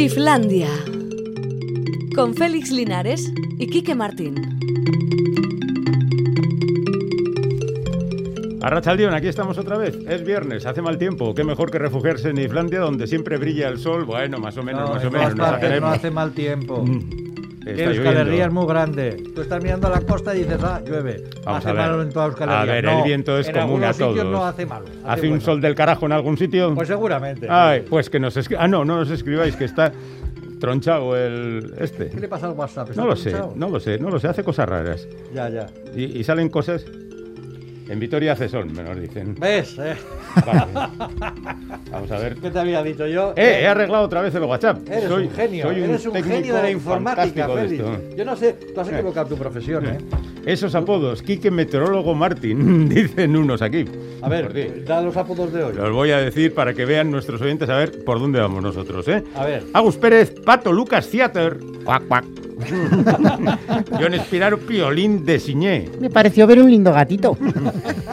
[0.00, 0.70] Iflandia.
[2.14, 4.34] Con Félix Linares y Quique Martín.
[8.62, 9.98] Arrachaldión, aquí estamos otra vez.
[10.08, 11.34] Es viernes, hace mal tiempo.
[11.34, 14.06] Qué mejor que refugiarse en Islandia, donde siempre brilla el sol.
[14.06, 15.36] Bueno, más o menos, No, más o menos.
[15.36, 16.82] Nos partes no hace mal tiempo.
[16.82, 17.19] Que
[17.66, 19.22] Euskal Herria es muy grande.
[19.34, 21.24] Tú estás mirando a la costa y dices, ah, llueve.
[21.44, 21.82] Vamos hace a ver.
[21.82, 22.74] malo en toda Euskal A Herria.
[22.74, 24.24] ver, No, el viento es en común a todos.
[24.24, 24.86] no hace malo.
[25.04, 25.44] ¿Hace un bueno.
[25.44, 26.74] sol del carajo en algún sitio?
[26.74, 27.46] Pues seguramente.
[27.50, 28.64] Ay, pues que nos escribáis.
[28.64, 29.92] Ah, no, no nos escribáis, que está
[30.58, 32.08] tronchado el este.
[32.08, 32.90] ¿Qué le pasa al WhatsApp?
[32.90, 34.28] ¿Está No lo sé, no lo sé, no lo sé.
[34.28, 35.06] Hace cosas raras.
[35.34, 35.66] Ya, ya.
[35.94, 36.84] Y, y salen cosas.
[37.90, 39.34] En Vitoria hace sol, me nos dicen.
[39.34, 39.76] ¿Ves?
[39.80, 39.96] eh?
[40.46, 40.72] Vale.
[41.90, 42.36] Vamos a ver.
[42.36, 43.32] ¿Qué te había dicho yo?
[43.34, 44.88] Eh, he arreglado otra vez el WhatsApp.
[44.88, 47.82] Eres soy, un genio, soy eres un genio de la informática, Félix.
[48.16, 49.98] Yo no sé, tú has equivocado tu profesión, ¿eh?
[50.46, 53.84] Esos apodos, Quique Meteorólogo Martín, dicen unos aquí.
[54.22, 55.74] A ver, da los apodos de hoy.
[55.74, 59.08] Los voy a decir para que vean nuestros oyentes a ver por dónde vamos nosotros,
[59.08, 59.24] ¿eh?
[59.34, 59.64] A ver.
[59.74, 61.58] Agus Pérez, Pato Lucas Theater.
[61.84, 62.24] Cuac, cuac.
[64.00, 65.88] John Espiraro, Piolín de Siñé.
[66.00, 67.36] Me pareció ver un lindo gatito.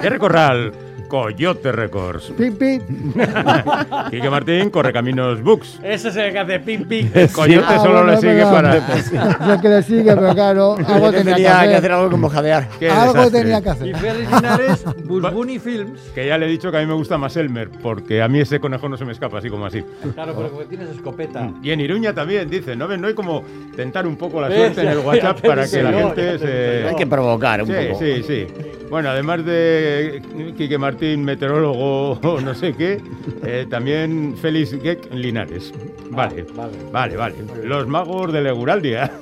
[0.01, 0.71] Jerry Corral,
[1.07, 2.31] Coyote Records.
[2.37, 2.81] Pip, pip.
[4.11, 5.79] Quique Martín, Correcaminos Books.
[5.83, 7.09] Ese es el que hace pim pim.
[7.33, 8.77] Coyote Ah, solo bueno, le sigue para...
[9.47, 11.91] Yo que le sigue, pero claro, algo tenía que hacer.
[11.91, 12.67] algo como jadear.
[12.79, 13.39] Qué Algo desastre.
[13.41, 13.95] tenía que Y hacer.
[13.97, 15.99] Félix Linares, Busbuni Films.
[16.13, 18.39] Que ya le he dicho que a mí me gusta más Elmer, porque a mí
[18.39, 19.83] ese conejo no se me escapa así como así.
[20.13, 21.49] Claro, porque tienes escopeta.
[21.63, 23.01] Y en Iruña también, dice, ¿no ven?
[23.01, 23.43] No hay como
[23.75, 26.87] tentar un poco la suerte en el WhatsApp para que la gente se...
[26.89, 27.99] Hay que provocar un Sí, poco.
[27.99, 28.47] sí, sí.
[28.89, 30.21] Bueno, además de
[30.57, 33.01] Quique Martín, meteorólogo o no sé qué,
[33.43, 35.73] eh, también Félix Geck Linares.
[36.09, 36.77] Vale, vale.
[36.91, 37.35] vale, vale.
[37.63, 39.11] Los magos de Leguraldia.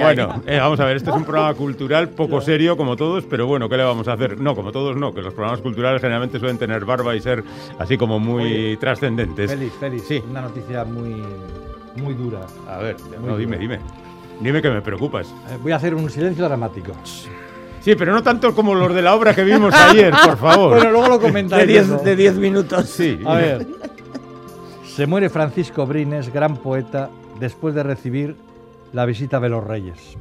[0.00, 3.46] bueno, eh, vamos a ver, este es un programa cultural poco serio como todos, pero
[3.46, 4.40] bueno, ¿qué le vamos a hacer?
[4.40, 7.44] No, como todos no, que los programas culturales generalmente suelen tener barba y ser
[7.78, 9.50] así como muy Oye, trascendentes.
[9.50, 10.02] Félix, Félix.
[10.06, 10.22] Sí.
[10.28, 11.22] Una noticia muy,
[11.96, 12.40] muy dura.
[12.68, 13.68] A ver, Muy no, dime, duro.
[13.68, 13.78] dime.
[14.40, 15.28] Dime que me preocupas.
[15.28, 16.92] Eh, Voy a hacer un silencio dramático.
[17.82, 20.70] Sí, pero no tanto como los de la obra que vimos ayer, por favor.
[20.76, 21.66] Bueno, luego lo De comentáis.
[21.66, 21.98] 10 eso.
[21.98, 22.88] de 10 minutos.
[22.88, 23.18] Sí.
[23.24, 23.66] A ver.
[24.86, 27.10] Se muere Francisco Brines, gran poeta,
[27.40, 28.36] después de recibir
[28.92, 30.16] la visita de los reyes.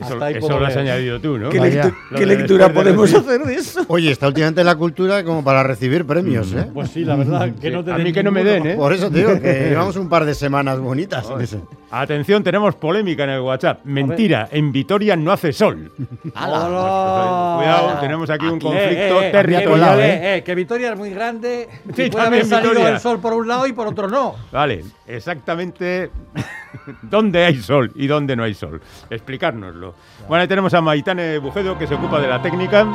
[0.00, 1.50] Eso, eso lo has añadido tú, ¿no?
[1.50, 1.84] ¿Qué, Vaya.
[1.84, 3.84] lectu- Lo qué de lectura de podemos hacer de eso?
[3.88, 6.66] Oye, está últimamente la cultura como para recibir premios, ¿eh?
[6.72, 8.74] Pues sí, la verdad, que Sí, no te a mí que no me den, ¿eh?
[8.76, 11.28] Por eso te digo que llevamos un par de semanas bonitas.
[11.30, 11.60] en ese.
[11.92, 13.80] Atención, tenemos polémica en el WhatsApp.
[13.84, 15.90] Mentira, en Vitoria no hace sol.
[16.36, 17.56] ¡Hola!
[17.58, 19.96] Cuidado, tenemos aquí un conflicto eh, eh, territorial.
[19.98, 20.08] que, ¿eh?
[20.14, 22.94] eh, eh, que Vitoria es muy grande Sí, y puede también haber salido Vitoria.
[22.94, 24.36] el sol por un lado y por otro no.
[24.52, 26.10] Vale, exactamente
[27.02, 28.80] dónde hay sol y dónde no hay sol.
[29.10, 29.89] Explicárnoslo.
[30.28, 32.86] Bueno, ahí tenemos a Maitane Bujedo, que se ocupa de la técnica,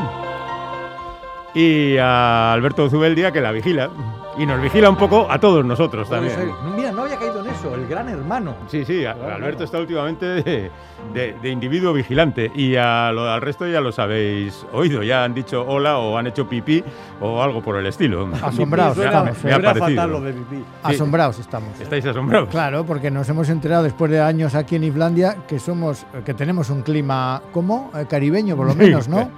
[1.54, 3.90] y a Alberto Zubeldia, que la vigila.
[4.38, 6.54] Y nos vigila un poco a todos nosotros también.
[6.76, 7.18] Mira, no había
[7.66, 8.56] eso, el gran hermano.
[8.68, 10.72] Sí, sí, a- Alberto está últimamente de,
[11.14, 15.34] de- de individuo vigilante y a lo, al resto ya los habéis oído, ya han
[15.34, 16.84] dicho hola o han hecho pipí
[17.22, 18.30] o algo por el estilo.
[18.42, 19.76] Asombrados Me ha- estamos, me ha ¿eh?
[19.76, 20.64] Fatal lo de pipí.
[20.84, 21.80] Asombrados estamos.
[21.80, 22.50] ¿Estáis asombrados?
[22.50, 26.70] Claro, porque nos hemos enterado después de años aquí en Islandia que somos, que tenemos
[26.70, 29.30] un clima como caribeño por lo menos, ¿no?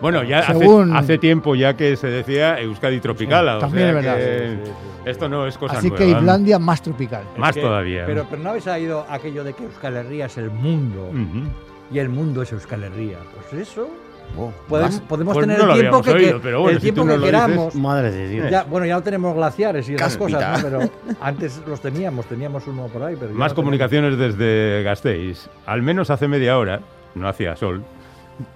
[0.00, 3.48] Bueno, ya hace, Según- hace tiempo ya que se decía Euskadi tropical.
[3.48, 4.16] o también sea es verdad.
[4.16, 5.10] que Sí, sí, sí.
[5.10, 6.04] Esto no es cosa Así nueva.
[6.04, 7.22] que Islandia más tropical.
[7.36, 8.04] Más Que- todavía.
[8.06, 11.48] Pero, pero no habéis oído aquello de que Euskal Herria es el mundo Ujú.
[11.92, 13.18] y el mundo es Euskal Herria.
[13.50, 13.88] Pues eso.
[14.36, 16.82] Oh, Podemos, podemos Pues tener no el tiempo que, que- oído, pero bueno, el si
[16.82, 17.30] tiempo tú que lo dices.
[17.30, 17.74] queramos.
[17.76, 18.50] Madre de Dios.
[18.50, 20.52] Ya, bueno, ya no tenemos glaciares y esas Caspita.
[20.52, 20.68] cosas, ¿no?
[20.80, 20.90] Pero
[21.20, 23.16] antes los teníamos, teníamos uno por ahí.
[23.18, 25.48] Pero Más no comunicaciones desde Gasteiz.
[25.64, 26.80] Al menos hace media hora,
[27.14, 27.84] no hacía sol,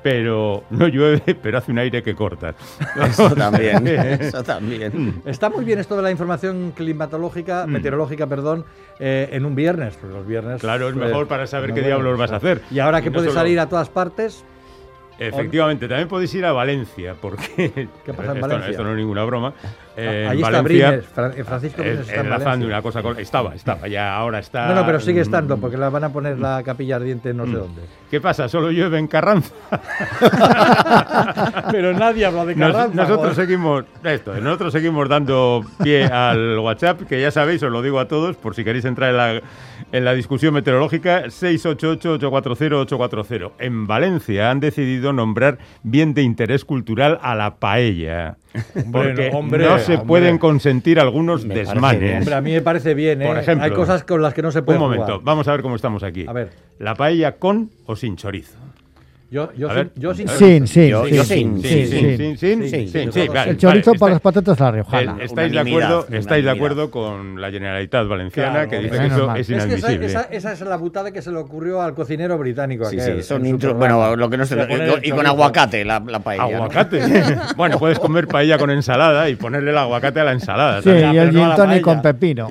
[0.02, 2.54] pero no llueve, pero hace un aire que corta.
[3.02, 3.86] Eso también.
[3.86, 4.90] Eso también.
[4.92, 5.14] tenemos.
[5.26, 7.70] Está muy bien esto de la información climatológica, Mm.
[7.70, 8.64] meteorológica, perdón,
[8.98, 9.96] eh, en un viernes.
[10.00, 10.60] Porque los viernes.
[10.60, 12.60] Claro, es eh, mejor para saber no, qué diablos vas a hacer.
[12.70, 14.44] Y ahora que no puedes solo- salir a todas partes,
[15.22, 17.88] Efectivamente, también podéis ir a Valencia, porque.
[18.06, 18.70] ¿Qué pasa en esto, Valencia?
[18.70, 19.52] Esto no es ninguna broma.
[20.00, 21.04] Eh, en allí está Brines,
[21.36, 23.18] eh, Francisco Brines está en enlazando una cosa con.
[23.18, 24.68] Estaba, estaba, ya ahora está.
[24.68, 27.46] No, no, pero sigue mm, estando, porque la van a poner la capilla ardiente no
[27.46, 27.82] sé dónde.
[28.10, 28.48] ¿Qué pasa?
[28.48, 29.54] ¿Solo llueve en Carranza?
[31.70, 32.94] pero nadie habla de Nos- Carranza.
[32.96, 33.46] nosotros joder.
[33.46, 38.08] seguimos esto, nosotros seguimos dando pie al WhatsApp, que ya sabéis, os lo digo a
[38.08, 39.40] todos, por si queréis entrar en la,
[39.92, 43.52] en la discusión meteorológica, 688-840-840.
[43.58, 48.36] En Valencia han decidido nombrar bien de interés cultural a la paella.
[48.92, 50.06] Porque no, hombre, no se hombre.
[50.08, 52.18] pueden consentir algunos Me desmanes.
[52.18, 53.26] Hombre, a mí me parece bien, ¿eh?
[53.26, 53.64] Por ejemplo.
[53.64, 55.20] Hay cosas con las que no se puede Un momento, jugar.
[55.22, 56.26] vamos a ver cómo estamos aquí.
[56.26, 56.50] A ver.
[56.78, 58.56] ¿La paella con o sin chorizo?
[59.30, 60.92] Yo, yo, sin, yo sin Sin, sin,
[61.24, 63.32] sin, sin, sin, Sí, sin, sí, sin.
[63.32, 65.16] vale, El chorizo vale, para las patatas la eh, riojana.
[65.20, 69.34] ¿Estáis de acuerdo, estáis de acuerdo con la Generalitat Valenciana Claro, que dice que eso
[69.36, 70.06] es Es que esa, inadmisible?
[70.06, 72.86] esa, esa es la butada que se le ocurrió al cocinero británico.
[72.86, 73.74] Sí, aquel, sí, son intro-.
[73.74, 74.56] Bueno, lo que no se
[75.04, 76.42] y, con- aguacate la, la paella.
[76.42, 77.00] Aguacate.
[77.56, 80.82] bueno, puedes comer paella con ensalada y ponerle el aguacate a la ensalada.
[80.82, 82.48] Sí, y el gin con pepino.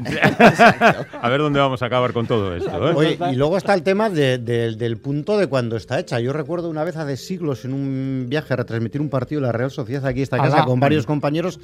[1.22, 2.90] A ver dónde vamos a acabar con todo esto.
[2.90, 2.94] ¿eh?
[2.96, 6.20] Oye, y luego está el tema de- de- del punto de cuando está hecha.
[6.22, 9.54] Yo recuerdo una vez hace siglos en un viaje a retransmitir un partido de la
[9.54, 10.66] Real Sociedad aquí esta casa Alá.
[10.66, 11.60] con varios compañeros.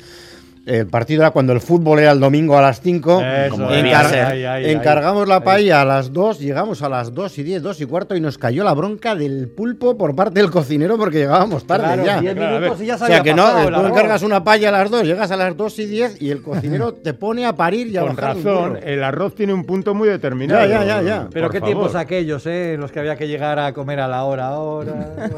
[0.66, 3.22] El partido era cuando el fútbol era el domingo a las 5.
[3.22, 4.26] Eso, Como ahí, debía ahí, ser.
[4.26, 4.72] ahí, ahí, ahí.
[4.72, 8.16] Encargamos la paella a las 2, llegamos a las 2 y 10, 2 y cuarto
[8.16, 12.04] y nos cayó la bronca del pulpo por parte del cocinero porque llegábamos tarde Claro,
[12.06, 12.20] ya.
[12.20, 12.86] 10 Claro, a minutos ver.
[12.86, 15.04] y ya se O sea que no, pasado tú encargas una paella a las 2,
[15.04, 18.02] llegas a las 2 y 10 y el cocinero te pone a parir y a
[18.02, 20.68] Con bajar razón, el arroz tiene un punto muy determinado.
[20.68, 21.28] Ya, ya, ya, ya.
[21.32, 21.76] Pero Por qué favor.
[21.76, 22.74] tiempos aquellos, ¿eh?
[22.74, 24.94] En los que había que llegar a comer a la hora ahora.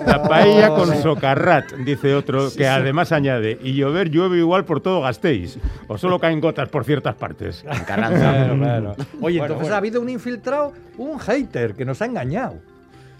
[0.05, 5.01] La paella con socarrat, dice otro, que además añade, y llover llueve igual por todo
[5.17, 7.63] gastéis, o solo caen gotas por ciertas partes.
[7.65, 8.17] En Carranza.
[8.37, 8.95] Claro, claro.
[9.21, 9.75] Oye, Bueno, entonces bueno.
[9.75, 12.55] ha habido un infiltrado, un hater que nos ha engañado.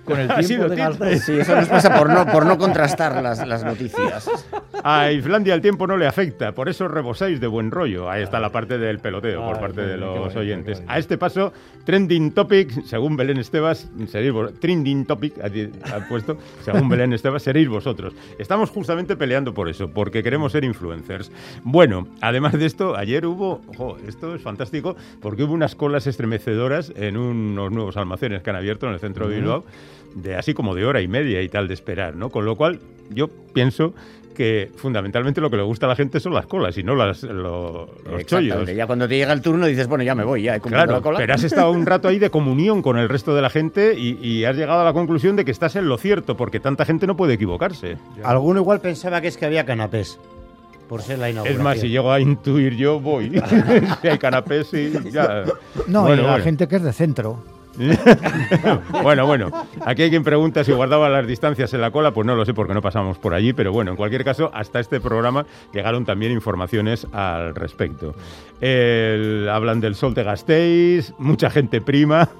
[0.07, 1.19] Con el tiempo de.
[1.19, 4.29] Sí, eso nos pasa por no, por no contrastar las, las noticias.
[4.83, 8.09] A Islandia el tiempo no le afecta, por eso rebosáis de buen rollo.
[8.09, 10.81] Ahí está la parte del peloteo por Ay, parte qué de los oyentes.
[10.87, 11.51] A este paso,
[11.83, 17.67] trending topic, según Belén Estebas, seréis vos- trending topic, ha, puesto, según Belén Estebas, seréis
[17.67, 18.13] vosotros.
[18.39, 21.31] Estamos justamente peleando por eso, porque queremos ser influencers.
[21.63, 26.93] Bueno, además de esto, ayer hubo, ojo, esto es fantástico, porque hubo unas colas estremecedoras
[26.95, 29.65] en unos nuevos almacenes que han abierto en el centro de Bilbao,
[30.21, 32.29] de así como de hora y media y tal de esperar, ¿no?
[32.29, 32.79] Con lo cual,
[33.09, 33.93] yo pienso
[34.35, 37.23] que fundamentalmente lo que le gusta a la gente son las colas y no las,
[37.23, 38.69] lo- los chollos.
[38.71, 40.97] Ya cuando te llega el turno dices, bueno, ya me voy, ya he cumplido Claro,
[40.99, 41.17] la cola.
[41.17, 44.19] pero has estado un rato ahí de comunión con el resto de la gente y,
[44.21, 47.07] y has llegado a la conclusión de que estás en lo cierto, porque tanta gente
[47.07, 47.97] no puede equivocarse.
[48.23, 50.19] Alguno igual pensaba que es que había canapés.
[50.87, 51.63] Por ser la Es inauguración.
[51.63, 53.29] más, si llego a intuir yo, voy.
[54.01, 55.43] si hay canapés y ya.
[55.87, 56.43] No, Bueno, y la bueno.
[56.45, 57.43] gente que es de centro.
[59.03, 59.49] bueno, bueno.
[59.85, 62.11] Aquí hay quien pregunta si guardaba las distancias en la cola.
[62.11, 63.53] Pues no lo sé porque no pasamos por allí.
[63.53, 68.15] Pero bueno, en cualquier caso, hasta este programa llegaron también informaciones al respecto.
[68.59, 72.29] El- hablan del sol de Gasteiz, mucha gente prima.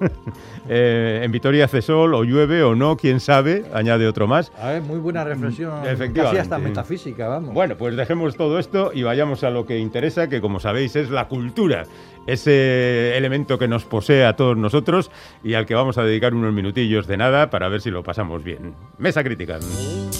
[0.70, 3.64] Eh, en Vitoria hace sol o llueve o no, quién sabe.
[3.72, 4.52] Añade otro más.
[4.60, 5.78] A ver, muy buena reflexión.
[5.78, 6.20] Efectivamente.
[6.20, 7.54] Casi hasta metafísica, vamos.
[7.54, 11.08] Bueno, pues dejemos todo esto y vayamos a lo que interesa, que como sabéis es
[11.08, 11.86] la cultura,
[12.28, 15.10] ese elemento que nos posee a todos nosotros
[15.42, 18.44] y al que vamos a dedicar unos minutillos de nada para ver si lo pasamos
[18.44, 18.74] bien.
[18.98, 19.58] Mesa crítica.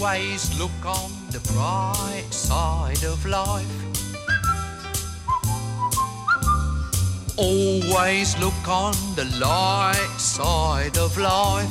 [0.00, 3.68] Always look on the bright side of life.
[7.36, 11.68] Always look on the light side of life.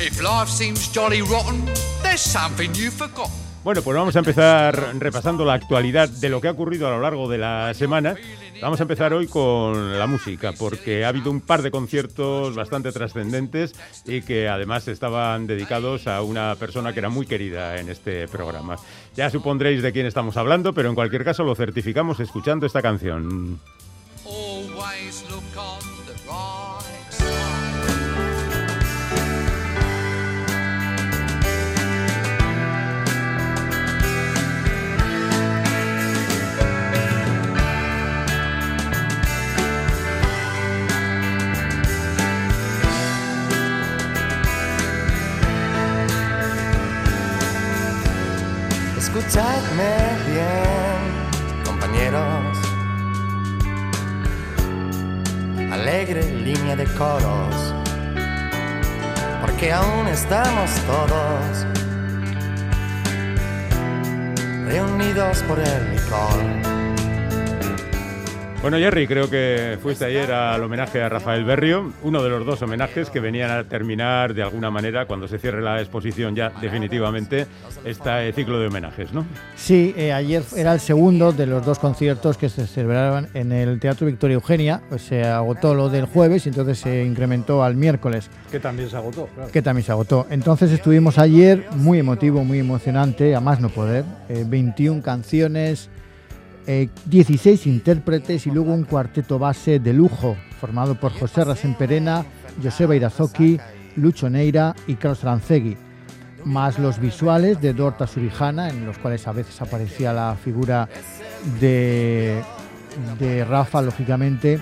[0.00, 1.64] If life seems jolly rotten,
[2.02, 3.43] there's something you've forgotten.
[3.64, 7.00] Bueno, pues vamos a empezar repasando la actualidad de lo que ha ocurrido a lo
[7.00, 8.14] largo de la semana.
[8.60, 12.92] Vamos a empezar hoy con la música, porque ha habido un par de conciertos bastante
[12.92, 13.72] trascendentes
[14.04, 18.76] y que además estaban dedicados a una persona que era muy querida en este programa.
[19.16, 23.58] Ya supondréis de quién estamos hablando, pero en cualquier caso lo certificamos escuchando esta canción.
[56.76, 57.72] De coros,
[59.40, 61.66] porque aún estamos todos
[64.66, 66.73] reunidos por el licor.
[68.64, 72.62] Bueno, Jerry, creo que fuiste ayer al homenaje a Rafael Berrio, uno de los dos
[72.62, 77.46] homenajes que venían a terminar de alguna manera cuando se cierre la exposición ya definitivamente
[77.84, 79.26] este ciclo de homenajes, ¿no?
[79.54, 83.78] Sí, eh, ayer era el segundo de los dos conciertos que se celebraban en el
[83.80, 84.80] Teatro Victoria Eugenia.
[84.88, 88.96] Pues se agotó lo del jueves y entonces se incrementó al miércoles, Que también se
[88.96, 89.52] agotó, claro.
[89.52, 90.26] que también se agotó.
[90.30, 94.06] Entonces estuvimos ayer muy emotivo, muy emocionante, a más no poder.
[94.30, 95.90] Eh, 21 canciones,
[96.66, 102.24] eh, 16 intérpretes y luego un cuarteto base de lujo formado por José Rasenperena,
[102.62, 103.58] Joseba Irazoki,
[103.96, 105.76] Lucho Neira y Carlos Arancegui
[106.44, 110.88] más los visuales de Dorta Surijana, en los cuales a veces aparecía la figura
[111.60, 112.42] de,
[113.18, 114.60] de Rafa, lógicamente.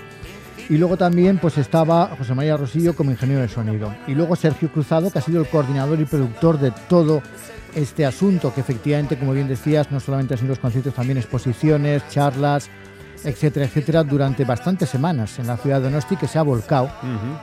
[0.69, 3.93] Y luego también pues estaba José María Rosillo como ingeniero de sonido.
[4.07, 7.21] Y luego Sergio Cruzado, que ha sido el coordinador y productor de todo
[7.75, 12.03] este asunto, que efectivamente, como bien decías, no solamente han sido los conciertos, también exposiciones,
[12.09, 12.69] charlas,
[13.23, 16.89] etcétera, etcétera, durante bastantes semanas en la ciudad de Donosti, que se ha volcado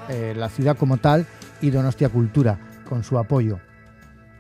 [0.09, 1.27] eh, la ciudad como tal
[1.63, 2.59] y Donostia Cultura
[2.89, 3.59] con su apoyo.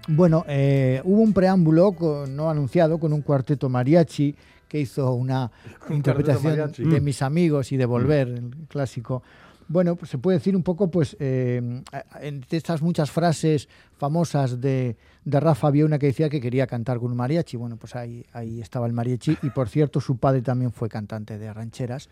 [0.08, 4.34] Bueno, eh, hubo un preámbulo con- no anunciado con un cuarteto mariachi
[4.66, 5.50] que hizo una
[5.88, 9.22] Un interpretación de mis amigos y de Volver, el clásico.
[9.70, 11.62] Bueno, pues se puede decir un poco, pues, eh,
[12.20, 16.98] entre estas muchas frases famosas de, de Rafa había una que decía que quería cantar
[16.98, 17.56] con un mariachi.
[17.56, 21.38] Bueno, pues ahí, ahí estaba el mariachi y, por cierto, su padre también fue cantante
[21.38, 22.08] de rancheras.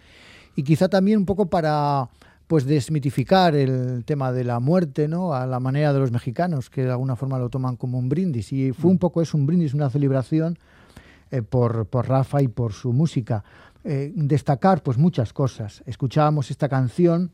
[0.55, 2.09] Y quizá también un poco para
[2.47, 5.35] pues desmitificar el tema de la muerte, ¿no?
[5.35, 8.53] A la manera de los mexicanos, que de alguna forma lo toman como un brindis.
[8.53, 10.57] Y fue un poco eso, un brindis, una celebración
[11.33, 13.43] eh, por, por Rafa y por su música.
[13.83, 15.83] Eh, destacar pues muchas cosas.
[15.87, 17.33] Escuchábamos esta canción,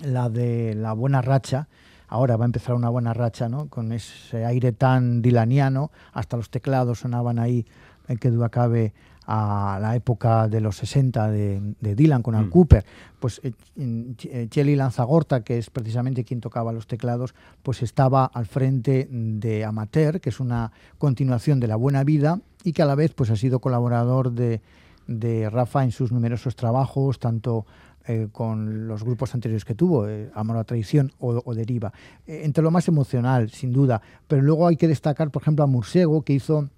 [0.00, 1.68] la de La Buena Racha.
[2.08, 3.68] Ahora va a empezar una buena racha, ¿no?
[3.68, 5.90] Con ese aire tan dilaniano.
[6.14, 7.66] Hasta los teclados sonaban ahí,
[8.08, 8.94] eh, que duda cabe,
[9.30, 12.82] a la época de los 60 de, de Dylan con Al Cooper.
[13.20, 18.46] Pues eh, eh, Cheli Lanzagorta, que es precisamente quien tocaba los teclados, pues estaba al
[18.46, 22.94] frente de Amateur, que es una continuación de La Buena Vida y que a la
[22.94, 24.62] vez pues ha sido colaborador de,
[25.06, 27.66] de Rafa en sus numerosos trabajos, tanto
[28.08, 31.92] eh, con los grupos anteriores que tuvo, eh, Amor a Traición o, o Deriva.
[32.26, 34.00] Eh, entre lo más emocional, sin duda.
[34.26, 36.68] Pero luego hay que destacar, por ejemplo, a Mursego, que hizo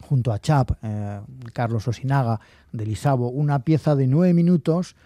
[0.00, 1.20] junto a Chap, eh,
[1.52, 2.40] Carlos Osinaga,
[2.72, 4.96] de Lisabo, una pieza de nueve minutos,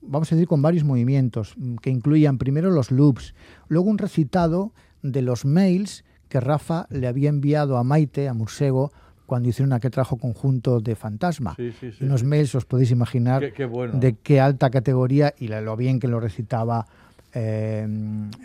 [0.00, 3.34] vamos a decir, con varios movimientos, mm, que incluían primero los loops,
[3.68, 4.72] luego un recitado
[5.02, 8.92] de los mails que Rafa le había enviado a Maite, a Mursego,
[9.30, 11.54] cuando hicieron aquel trabajo conjunto de Fantasma.
[11.56, 13.96] Sí, sí, sí, Unos mails, os podéis imaginar, Qué- qué bueno.
[13.96, 16.84] de qué alta categoría y lo bien que lo recitaba
[17.32, 17.86] eh,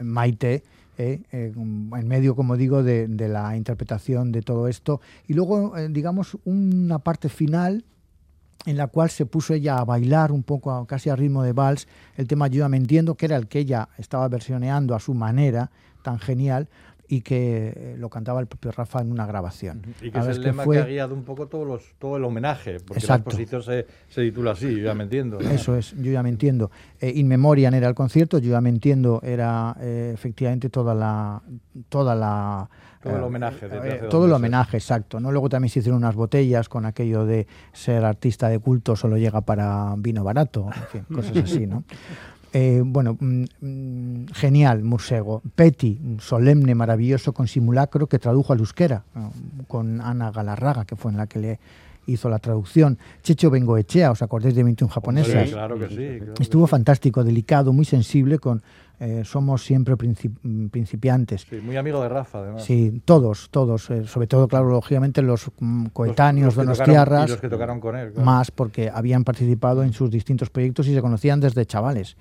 [0.03, 0.63] Maite,
[0.99, 5.01] eh, eh, en medio, como digo, de, de la interpretación de todo esto.
[5.27, 7.83] Y luego, eh, digamos, una parte final
[8.67, 11.87] en la cual se puso ella a bailar un poco, casi a ritmo de vals,
[12.15, 15.15] el tema Yo ya me entiendo, que era el que ella estaba versioneando a su
[15.15, 15.71] manera,
[16.03, 16.67] tan genial,
[17.07, 19.81] y que eh, lo cantaba el propio Rafa en una grabación.
[20.01, 22.17] Y que es el que lema fue- que ha guiado un poco todos los, todo
[22.17, 23.29] el homenaje, porque Exacto.
[23.29, 25.39] la exposición se, se titula así, yo ya me entiendo.
[25.39, 25.49] ¿no?
[25.49, 26.71] Eso es, yo ya me entiendo.
[26.99, 31.41] Eh, In Memoriam era el concierto, yo ya me entiendo, era eh, efectivamente toda la.
[31.89, 32.69] Toda la
[33.03, 35.19] Todo el eh, homenaje eh, todo el homenaje, exacto.
[35.19, 35.31] ¿no?
[35.31, 39.41] Luego también se hicieron unas botellas con aquello de ser artista de culto solo llega
[39.41, 41.83] para vino barato, en fin, cosas así, ¿no?
[42.57, 45.41] Eh, bueno, mm, mm, genial, Mursego.
[45.55, 49.33] Petty, solemne, maravilloso, con simulacro, que tradujo al euskera, ¿no?
[49.67, 51.59] con Ana Galarraga, que fue en la que le
[52.05, 52.97] hizo la traducción.
[53.23, 55.49] Checho Bengoechea, ¿os acordáis de 21 japonesas?
[55.49, 55.95] Sí, claro que sí.
[56.19, 56.71] claro que Estuvo sí.
[56.71, 58.63] fantástico, delicado, muy sensible, con
[58.99, 61.45] eh, somos siempre mm, principiantes.
[61.49, 62.63] Sí, muy amigo de Rafa, además.
[62.63, 67.49] Sí, todos, todos, eh, sobre todo, claro, lógicamente los mm, coetáneos de Y los que
[67.49, 68.11] tocaron con él.
[68.11, 68.25] claro.
[68.25, 72.17] más porque habían participado en sus distintos proyectos y se conocían desde chavales,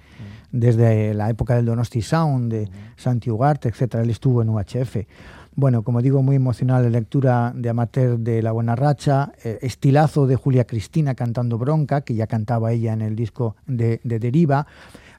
[0.51, 4.03] desde la época del Donosti Sound, de Santi Ugarte, etcétera.
[4.03, 4.97] Él estuvo en UHF.
[5.57, 10.27] Bueno, como digo, muy emocional la lectura de Amateur de La Buena Racha, eh, estilazo
[10.27, 14.67] de Julia Cristina cantando Bronca, que ya cantaba ella en el disco de, de Deriva,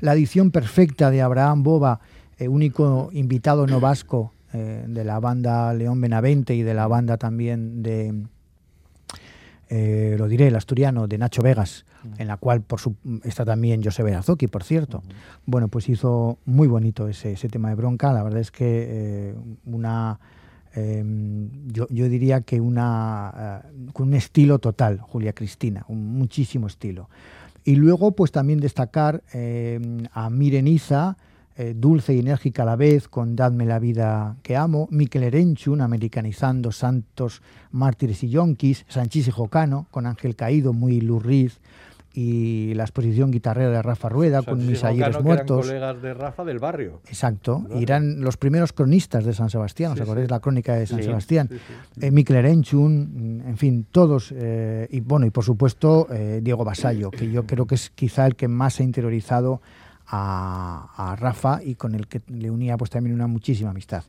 [0.01, 1.99] la edición perfecta de Abraham Boba,
[2.37, 7.17] eh, único invitado no vasco eh, de la banda León Benavente y de la banda
[7.17, 8.25] también de,
[9.69, 11.85] eh, lo diré, el asturiano de Nacho Vegas,
[12.17, 15.01] en la cual por su, está también José Berazoki, por cierto.
[15.45, 18.13] Bueno, pues hizo muy bonito ese, ese tema de bronca.
[18.13, 19.35] La verdad es que eh,
[19.65, 20.19] una,
[20.75, 21.03] eh,
[21.65, 27.09] yo, yo diría que una, con un estilo total, Julia Cristina, un muchísimo estilo.
[27.65, 29.79] Y luego, pues también destacar eh,
[30.13, 31.17] a Mireniza,
[31.57, 35.81] eh, dulce y enérgica a la vez, con Dadme la vida que amo, Miquel Erenchun,
[35.81, 37.41] americanizando santos,
[37.71, 41.59] mártires y yonkis, Sanchís y Jocano, con Ángel Caído, muy lurriz,
[42.17, 45.65] y la exposición guitarrera de Rafa Rueda, con mis ayeres que eran muertos.
[45.67, 47.01] colegas de Rafa del barrio.
[47.07, 47.79] Exacto, Claro.
[47.79, 50.31] y eran los primeros cronistas de San Sebastián, ¿os Sí, acordáis sí.
[50.31, 51.49] la crónica de San Sí, Sebastián?
[51.99, 57.11] Eh, Mikel Erenchun, en fin, todos, eh, y bueno, y por supuesto eh, Diego Basallo,
[57.11, 59.61] que yo creo que es quizá el que más ha interiorizado
[60.07, 64.03] a, a Rafa y con el que le unía pues también una muchísima amistad.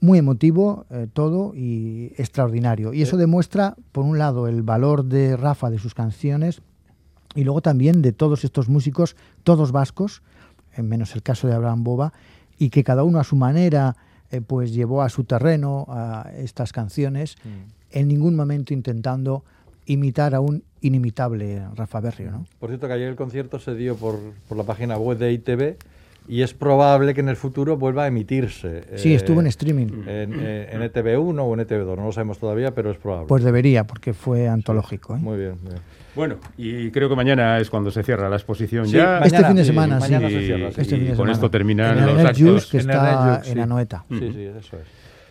[0.00, 2.92] Muy emotivo eh, todo y extraordinario.
[2.92, 6.62] Y eso demuestra, por un lado, el valor de Rafa, de sus canciones,
[7.34, 10.22] y luego también de todos estos músicos, todos vascos,
[10.76, 12.12] en menos el caso de Abraham Boba,
[12.58, 13.96] y que cada uno a su manera
[14.30, 17.36] eh, pues llevó a su terreno a estas canciones,
[17.90, 19.44] en ningún momento intentando
[19.86, 22.46] imitar a un inimitable Rafa Berrio, ¿no?
[22.58, 24.18] Por cierto, que ayer el concierto se dio por,
[24.48, 25.76] por la página web de ITV
[26.28, 28.84] y es probable que en el futuro vuelva a emitirse.
[28.96, 29.88] Sí, eh, estuvo en streaming.
[30.06, 33.26] En, eh, en ETV1 o en ETV2, no lo sabemos todavía, pero es probable.
[33.26, 35.16] Pues debería, porque fue antológico.
[35.16, 35.18] ¿eh?
[35.18, 35.82] Muy bien, muy bien.
[36.14, 39.18] Bueno, y creo que mañana es cuando se cierra la exposición Sí, ya.
[39.20, 40.00] Este Mañana, fin de sí, semana, sí.
[40.12, 40.80] mañana se Y- cierra, sí.
[40.80, 41.32] Este fin de y con semana.
[41.32, 42.42] esto terminan en los el actos.
[42.42, 43.60] Juice, que En está Juice, en sí.
[43.62, 44.04] Anoeta.
[44.08, 44.82] Sí, sí, eso es.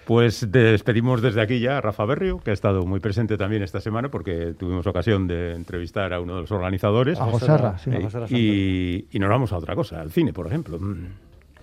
[0.05, 3.79] Pues despedimos desde aquí ya a Rafa Berrio, que ha estado muy presente también esta
[3.79, 7.19] semana porque tuvimos ocasión de entrevistar a uno de los organizadores.
[7.19, 7.91] A José Serra, sí.
[8.35, 10.79] Y, y nos vamos a otra cosa, al cine, por ejemplo.
[10.79, 11.05] Mm.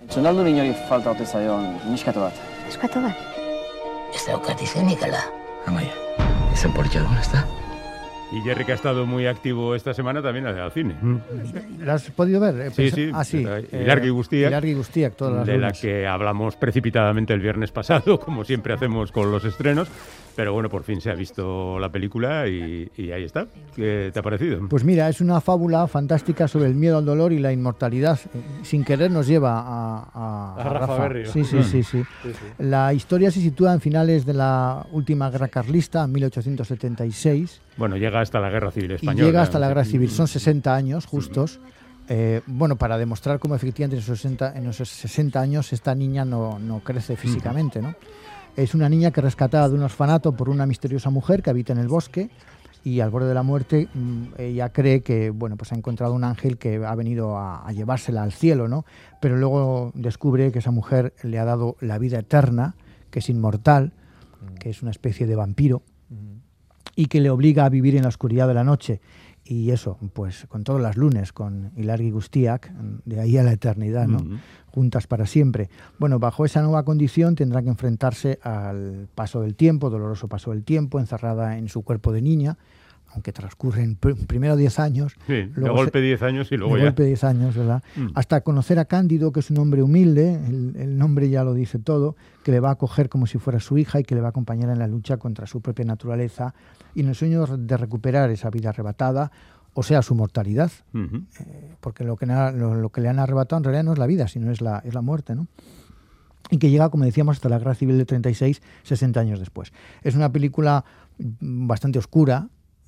[0.07, 2.33] Txunaldu inori falta ote zaion miskatu bat.
[2.69, 3.17] Eskatu bat.
[4.15, 5.19] Ez daukat izenik ala.
[5.65, 5.91] Amaia,
[6.53, 7.43] ese Porsche dónde está?
[8.31, 10.95] Y Jerry, que ha estado muy activo esta semana, también al cine.
[11.79, 12.59] ¿La has podido ver?
[12.59, 13.09] Eh, Sí, sí.
[13.13, 13.45] Ah, sí.
[13.47, 15.79] Eh, Ilargi Guztiak, Ilargi Guztiak, todas las de la lunes.
[15.79, 19.87] que hablamos precipitadamente el viernes pasado, como siempre hacemos con los estrenos.
[20.37, 23.47] Pero bueno, por fin se ha visto la película y, y ahí está.
[23.75, 24.69] ¿Qué te ha parecido?
[24.69, 28.19] Pues mira, es una fábula fantástica sobre el miedo al dolor y la inmortalidad.
[28.35, 31.31] Eh, Sin querer nos lleva a, a- A a Rafa Berrio.
[31.33, 32.03] Sí, sí, sí, sí.
[32.59, 37.61] La historia se sitúa en finales de la última guerra carlista, en 1876.
[37.77, 39.25] Bueno, llega hasta la Guerra Civil y Española.
[39.25, 40.09] llega hasta la guerra civil.
[40.09, 41.59] Son 60 años justos.
[42.09, 46.23] Eh, bueno, para demostrar cómo efectivamente en esos 60, en esos 60 años esta niña
[46.25, 47.95] no, no crece físicamente, ¿no?
[48.57, 51.73] Es una niña que es rescatada de un orfanato por una misteriosa mujer que habita
[51.73, 52.31] en el bosque
[52.83, 56.23] y al borde de la muerte mm, ella cree que bueno pues ha encontrado un
[56.23, 58.83] ángel que ha venido a, a llevársela al cielo, ¿no?
[59.21, 62.75] Pero luego descubre que esa mujer le ha dado la vida eterna,
[63.11, 63.93] que es inmortal,
[64.59, 65.83] que es una especie de vampiro
[66.95, 69.01] y que le obliga a vivir en la oscuridad de la noche.
[69.49, 72.71] Y eso, pues con todos las lunes, con Ilargi Gustiak,
[73.05, 74.19] de ahí a la eternidad, ¿no?
[74.67, 75.69] Juntas para siempre.
[75.99, 80.63] Bueno, bajo esa nueva condición tendrá que enfrentarse al paso del tiempo, doloroso paso del
[80.63, 82.57] tiempo, encerrada en su cuerpo de niña,
[83.13, 86.75] aunque transcurren pr- primero 10 años, Sí, de luego golpe se- 10 años y luego
[86.75, 86.85] de ya.
[86.87, 87.81] golpe 10 años, ¿verdad?
[87.95, 88.07] Mm.
[88.15, 91.79] Hasta conocer a Cándido, que es un hombre humilde, el, el nombre ya lo dice
[91.79, 94.27] todo, que le va a acoger como si fuera su hija y que le va
[94.27, 96.53] a acompañar en la lucha contra su propia naturaleza
[96.97, 99.31] y en el sueño de recuperar esa vida arrebatada,
[99.73, 101.25] o sea, su mortalidad, Ujú.
[101.79, 104.49] porque lo que, lo que le han arrebatado en realidad no es la vida, sino
[104.51, 105.45] es la, es la muerte, ¿no?
[106.49, 109.71] Y que llega, como decíamos, hasta la Guerra Civil de 36, 60 años después.
[110.01, 110.83] Es una película
[111.19, 112.47] mm, bastante oscura.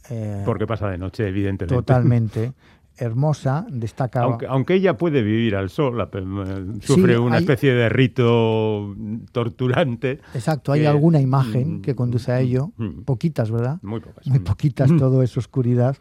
[0.09, 1.75] eh, Porque pasa de noche, evidentemente.
[1.75, 2.53] Totalmente.
[2.99, 4.21] Hermosa, destaca...
[4.23, 8.95] Aunque, aunque ella puede vivir al sol, la eh, sufre una hay- especie de rito
[9.31, 10.19] torturante.
[10.33, 13.01] Exacto, hay que- alguna imagen que conduce a ello, Mm.
[13.03, 13.79] poquitas, ¿verdad?
[13.81, 14.25] Muy pocas.
[14.27, 14.43] Muy Mm.
[14.43, 15.97] poquitas, todo es oscuridad.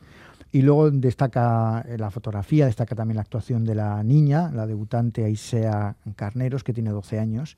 [0.50, 5.24] Y luego destaca eh, la fotografía, destaca también la actuación de la niña, la debutante
[5.24, 7.56] Aisea Carneros, que tiene 12 años.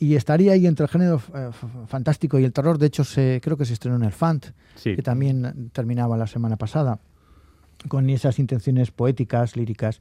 [0.00, 1.50] Y estaría ahí entre el género eh,
[1.86, 2.78] fantástico y el terror.
[2.78, 4.96] De hecho, se, creo que se estrenó en el FANT, Sí.
[4.96, 6.98] que también terminaba la semana pasada,
[7.88, 10.00] con esas intenciones poéticas, líricas.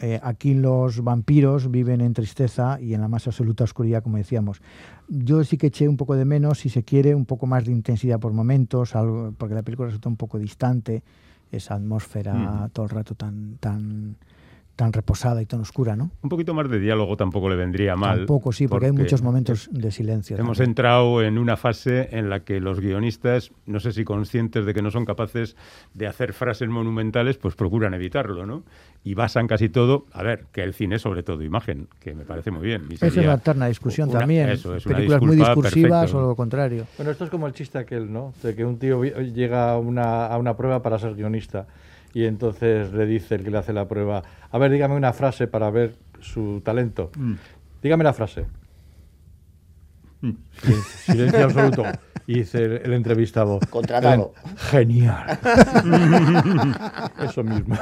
[0.00, 4.60] Eh, aquí los vampiros viven en tristeza y en la más absoluta oscuridad, como decíamos.
[5.08, 7.72] Yo sí que eché un poco de menos, si se quiere, un poco más de
[7.72, 11.02] intensidad por momentos, algo, porque la película resulta un poco distante,
[11.52, 12.70] esa atmósfera Mm.
[12.70, 14.16] todo el rato tan, tan,
[14.76, 16.10] tan reposada y tan oscura, ¿no?
[16.22, 18.18] Un poquito más de diálogo tampoco le vendría mal.
[18.18, 20.36] Tampoco, sí, porque, hay muchos momentos de silencio.
[20.36, 20.70] Hemos también.
[20.70, 24.82] entrado en una fase en la que los guionistas, no sé si conscientes de que
[24.82, 25.56] no son capaces
[25.94, 28.64] de hacer frases monumentales, pues procuran evitarlo, ¿no?
[29.04, 32.24] Y basan casi todo, a ver, que el cine es sobre todo imagen, que me
[32.24, 32.84] parece muy bien.
[32.90, 34.48] y Esa es la eterna discusión una- también.
[34.48, 36.18] eso es, una Películas muy disculpa, discursivas perfecto.
[36.24, 36.86] o lo contrario.
[36.96, 38.32] Bueno, esto es como el chiste aquel, ¿no?
[38.42, 41.66] De que un tío llega a una, a una prueba para ser guionista
[42.14, 45.46] y entonces le dice el que le hace la prueba, a ver, dígame una frase
[45.48, 47.10] para ver su talento.
[47.82, 48.46] Dígame la frase.
[50.22, 50.38] Silen-
[51.04, 51.84] Silencio absoluto.
[52.26, 53.60] Y dice el, el entrevistado.
[53.70, 54.32] Contratado.
[54.44, 55.38] "Elen- Genial.
[57.22, 57.76] Eso mismo.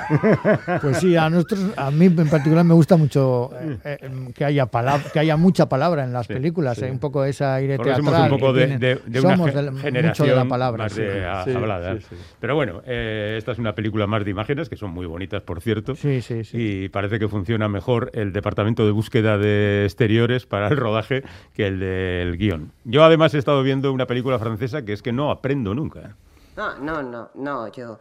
[0.81, 4.71] Pues sí, a nosotros, a mí en particular me gusta mucho eh, eh, que haya
[4.71, 6.85] palab- que haya mucha palabra en las Sí, películas, sí.
[6.87, 8.33] eh, un poco esa aire Porque somos teatral.
[8.33, 8.81] un poco de, tienen.
[8.81, 10.85] de- de una Somos del- mucho de la palabra.
[10.85, 11.03] más sí.
[11.03, 11.97] de a- hablada.
[11.99, 12.17] sí, sí.
[12.41, 15.61] Pero bueno, eh, esta es una película más de imágenes, que son muy bonitas, por
[15.61, 15.95] cierto.
[15.95, 16.57] Sí, sí, sí.
[16.85, 21.23] Y parece que funciona mejor el departamento de búsqueda de exteriores para el rodaje
[21.55, 22.62] que el del guion.
[22.85, 26.16] Yo además he estado viendo una película francesa que es que no aprendo nunca.
[26.57, 27.98] No, no, no, no, yo.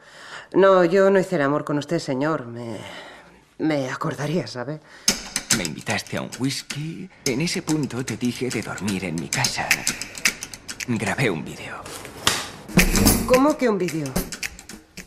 [0.53, 2.45] No, yo no hice el amor con usted, señor.
[2.47, 2.77] Me.
[3.59, 4.79] Me acordaría, ¿sabe?
[5.55, 7.07] Me invitaste a un whisky.
[7.25, 9.69] En ese punto te dije de dormir en mi casa.
[10.87, 11.75] Grabé un vídeo.
[13.27, 14.07] ¿Cómo que un vídeo?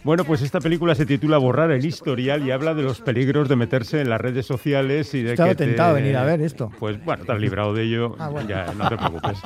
[0.05, 3.57] Bueno, pues esta película se titula Borrar el historial y habla de los peligros de
[3.57, 6.43] meterse en las redes sociales y de Estaba que te- tentado a venir a ver
[6.43, 6.71] esto.
[6.79, 8.47] Pues bueno, te has librado de ello, Ah, bueno.
[8.49, 9.39] ya no te preocupes.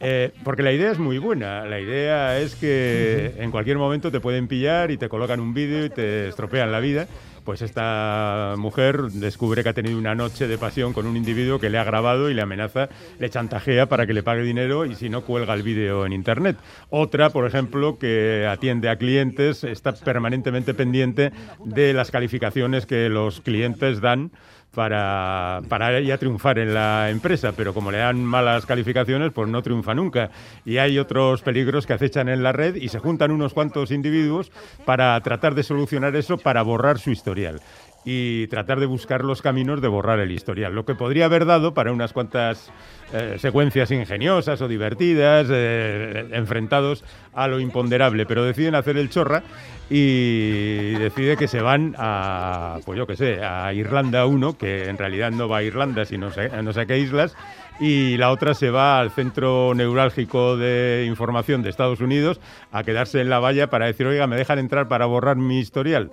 [0.00, 1.64] Eh, porque la idea es muy buena.
[1.64, 5.84] La idea es que en cualquier momento te pueden pillar y te colocan un vídeo
[5.84, 7.06] y te estropean la vida.
[7.44, 11.68] Pues esta mujer descubre que ha tenido una noche de pasión con un individuo que
[11.68, 15.10] le ha grabado y le amenaza, le chantajea para que le pague dinero y si
[15.10, 16.56] no cuelga el vídeo en internet.
[16.88, 23.42] Otra, por ejemplo, que atiende a clientes, está permanentemente pendiente de las calificaciones que los
[23.42, 24.30] clientes dan
[24.74, 29.62] para, para ella triunfar en la empresa, pero como le dan malas calificaciones, pues no
[29.62, 30.30] triunfa nunca.
[30.64, 34.50] Y hay otros peligros que acechan en la red y se juntan unos cuantos individuos
[34.84, 37.60] para tratar de solucionar eso, para borrar su historial
[38.04, 40.74] y tratar de buscar los caminos de borrar el historial.
[40.74, 42.70] Lo que podría haber dado para unas cuantas
[43.12, 49.42] eh, secuencias ingeniosas o divertidas, eh, enfrentados a lo imponderable, pero deciden hacer el chorra
[49.88, 54.98] y decide que se van a, pues yo qué sé, a Irlanda 1, que en
[54.98, 57.36] realidad no va a Irlanda, sino a no sé qué islas,
[57.80, 62.40] y la otra se va al centro neurálgico de información de Estados Unidos
[62.72, 66.10] a quedarse en la valla para decir, oiga, me dejan entrar para borrar mi historial.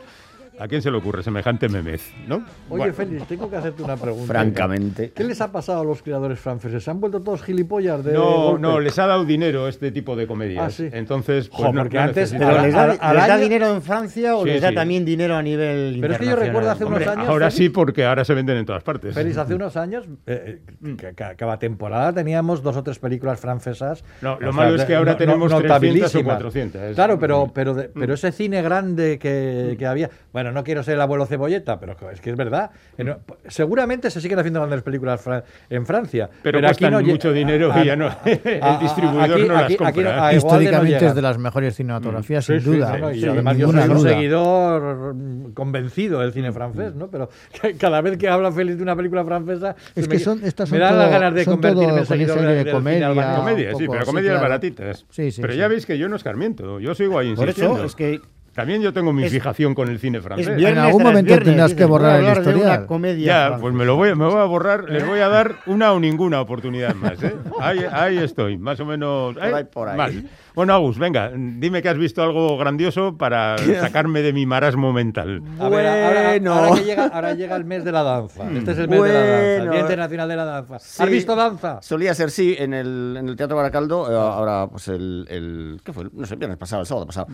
[0.62, 2.14] ¿A quién se le ocurre semejante memez?
[2.28, 2.36] ¿no?
[2.36, 2.94] Oye, Bueno.
[2.94, 4.28] Félix, tengo que hacerte una pregunta.
[4.28, 5.12] Francamente.
[5.12, 6.84] ¿Qué les ha pasado a los creadores franceses?
[6.84, 8.62] ¿Se han vuelto todos gilipollas de No, golpe?
[8.62, 10.64] no, les ha dado dinero este tipo de comedias.
[10.64, 10.88] Ah, sí.
[10.92, 14.36] Entonces, pues Jo, no- porque no antes- necesitan- ¿Pero les da, les dinero en Francia
[14.36, 14.76] o Sí, les da sí.
[14.76, 18.06] también dinero a nivel Pero es que yo recuerdo hace unos años- Ahora sí, porque
[18.06, 19.16] ahora se venden en todas partes.
[19.16, 23.40] Félix, hace unos años, eh, eh, que- que cada temporada teníamos dos o tres películas
[23.40, 24.04] francesas.
[24.22, 26.24] No, lo malo es que ahora tenemos 300 o notabilísimas.
[26.36, 26.94] 400.
[26.96, 30.10] Claro, pero, pero, pero ese cine grande que, que había.
[30.32, 32.72] Bueno, no quiero ser el abuelo cebolleta, pero es que es verdad.
[32.98, 36.30] Eh, no, seguramente se siguen haciendo grandes películas fra- en Francia.
[36.44, 40.26] Pero aquí cuestan no mucho dinero y ya no- el distribuidor no las compra.
[40.26, 41.10] a de no Históricamente llegan.
[41.10, 42.94] es de las mejores cinematografías, Sí, sin sí, duda.
[42.96, 47.08] sí, no, y además yo soy un seguidor mm, convencido del cine francés, ¿no?
[47.10, 47.30] Pero
[47.62, 50.70] que cada vez que habla Félix de una película francesa, Es que me, son, estas
[50.72, 53.14] me son dan todo, las ganas de convertirme en seguidor de del cine comedia.
[53.36, 55.06] Comedia, sí, pero comedias baratitas.
[55.16, 58.20] Pero ya veis que yo no escarmiento, yo sigo ahí Por eso es que
[58.54, 60.56] También yo tengo mi es- fijación con el cine francés.
[60.58, 62.58] viernes En algún momento viernes, tendrás que borrar el historial.
[62.80, 63.62] una comedia Ya, francesa.
[63.62, 66.42] pues me lo voy, me voy a borrar, les voy a dar una o ninguna
[66.42, 67.22] oportunidad más.
[67.24, 67.34] ¿eh?
[67.62, 69.38] Ahí, ahí estoy, más o menos.
[69.38, 69.40] ¿eh?
[69.40, 69.98] Por ahí, por ahí.
[69.98, 70.26] Mal.
[70.54, 75.42] Bueno, Agus, venga, dime que has visto algo grandioso para sacarme de mi marasmo mental.
[75.60, 76.54] A ver, ahora, Bueno.
[76.54, 78.52] ahora que llega, ahora llega el mes de la danza.
[78.52, 79.70] Este es el mes de la danza, el.
[79.72, 80.80] Día Internacional de la Danza.
[80.80, 81.04] Sí.
[81.04, 81.80] ¿Has visto danza?
[81.82, 85.94] Solía ser, sí, en el, en el Teatro Baracaldo, eh, ahora pues el, el- ¿qué
[85.94, 86.06] fue?
[86.12, 87.28] No sé, el viernes pasado, el sábado pasado.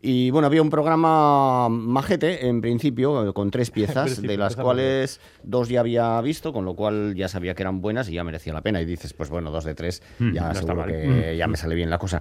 [0.00, 5.20] Y bueno, había un programa majete, en principio, eh, con tres piezas, de las cuales
[5.42, 8.54] dos ya había visto, con lo cual ya sabía que eran buenas y ya merecía
[8.54, 8.80] la pena.
[8.80, 11.74] Y dices, pues bueno, dos de tres, Mm, ya no seguro que ya me sale
[11.74, 12.20] bien la cosa.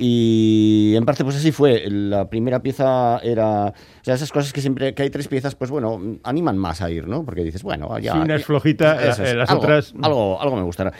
[0.00, 1.84] Y en parte, pues así fue.
[1.90, 3.66] La primera pieza era.
[3.66, 6.90] O sea, esas cosas que siempre que hay tres piezas, pues bueno, animan más a
[6.90, 7.24] ir, ¿no?
[7.24, 8.12] Porque dices, bueno, ya.
[8.12, 9.34] Si una es flojita, Eso eh, es.
[9.34, 10.92] las algo, otras- Algo, algo me gustará.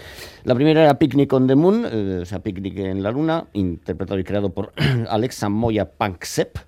[0.42, 4.18] La primera era Picnic on the Moon, eh, o sea, Picnic en la Luna, interpretado
[4.18, 4.72] y creado por
[5.08, 6.58] Alexa Moya Panksep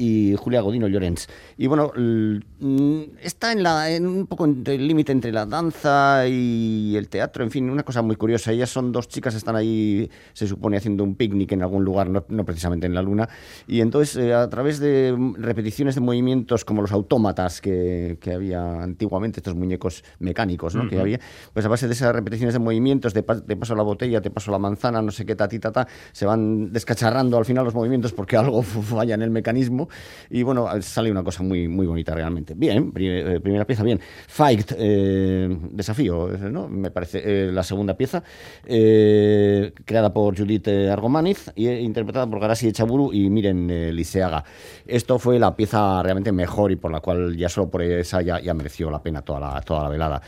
[0.00, 1.28] y Julia Godino Llorens.
[1.58, 6.26] Y bueno, mm, está en, la, en un poco entre el límite entre la danza
[6.26, 8.50] y el teatro, en fin, una cosa muy curiosa.
[8.52, 12.24] Ellas son dos chicas, están ahí, se supone, haciendo un picnic en algún lugar, no,
[12.28, 13.28] no precisamente en la luna.
[13.66, 18.82] Y entonces, eh, a través de repeticiones de movimientos como los autómatas que, que había
[18.82, 20.88] antiguamente, estos muñecos mecánicos ¿no?
[20.88, 21.02] que Ujú.
[21.02, 21.20] había,
[21.52, 24.30] pues a base de esas repeticiones de movimientos, de, pa- te paso la botella, te
[24.30, 27.64] paso la manzana, no sé qué, ta, ti, ta, ta, se van descacharrando al final
[27.66, 29.89] los movimientos porque algo falla en el mecanismo.
[30.30, 32.54] Y bueno, sale una cosa muy, muy bonita realmente.
[32.54, 34.00] Bien, eh, primera pieza, bien.
[34.28, 36.68] Fight, eh, desafío, ¿no?
[36.68, 38.22] Me parece eh, la segunda pieza,
[38.64, 44.44] creada por Judith Argomaniz eh, interpretada por Garasi Echaburu y Miren Liceaga.
[44.86, 48.40] Esto fue la pieza realmente mejor y por la cual ya solo por esa ya,
[48.40, 50.22] ya mereció la pena toda la, toda la velada.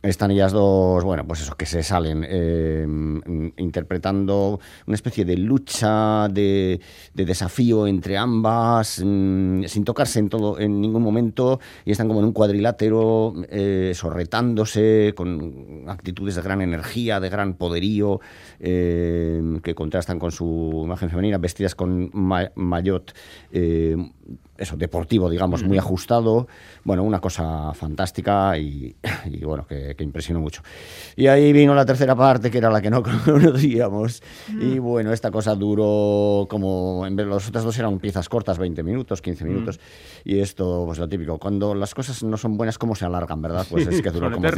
[0.00, 2.86] Están ellas dos, bueno, pues eso, que se salen eh,
[3.56, 6.80] interpretando una especie de lucha, de,
[7.14, 12.20] de desafío entre ambas, mm, sin tocarse en todo, en ningún momento, y están como
[12.20, 18.20] en un cuadrilátero, eh, sorretándose, con actitudes de gran energía, de gran poderío,
[18.60, 23.12] eh, que contrastan con su imagen femenina, vestidas con ma- maillot,
[23.50, 23.96] eh,
[24.58, 26.48] eso, deportivo, digamos, muy ajustado.
[26.82, 30.62] Bueno, una cosa fantástica y, y bueno, que, que impresionó mucho.
[31.16, 34.22] Y ahí vino la tercera parte, que era la que no conocíamos.
[34.60, 37.06] Y bueno, esta cosa duró como.
[37.06, 39.80] En vez las otras dos eran piezas cortas, 20 minutos, 15 minutos.
[40.24, 41.38] Y esto, pues lo típico.
[41.38, 43.66] Cuando las cosas no son buenas, ¿cómo se alargan, verdad?
[43.70, 44.48] Pues es que duró como,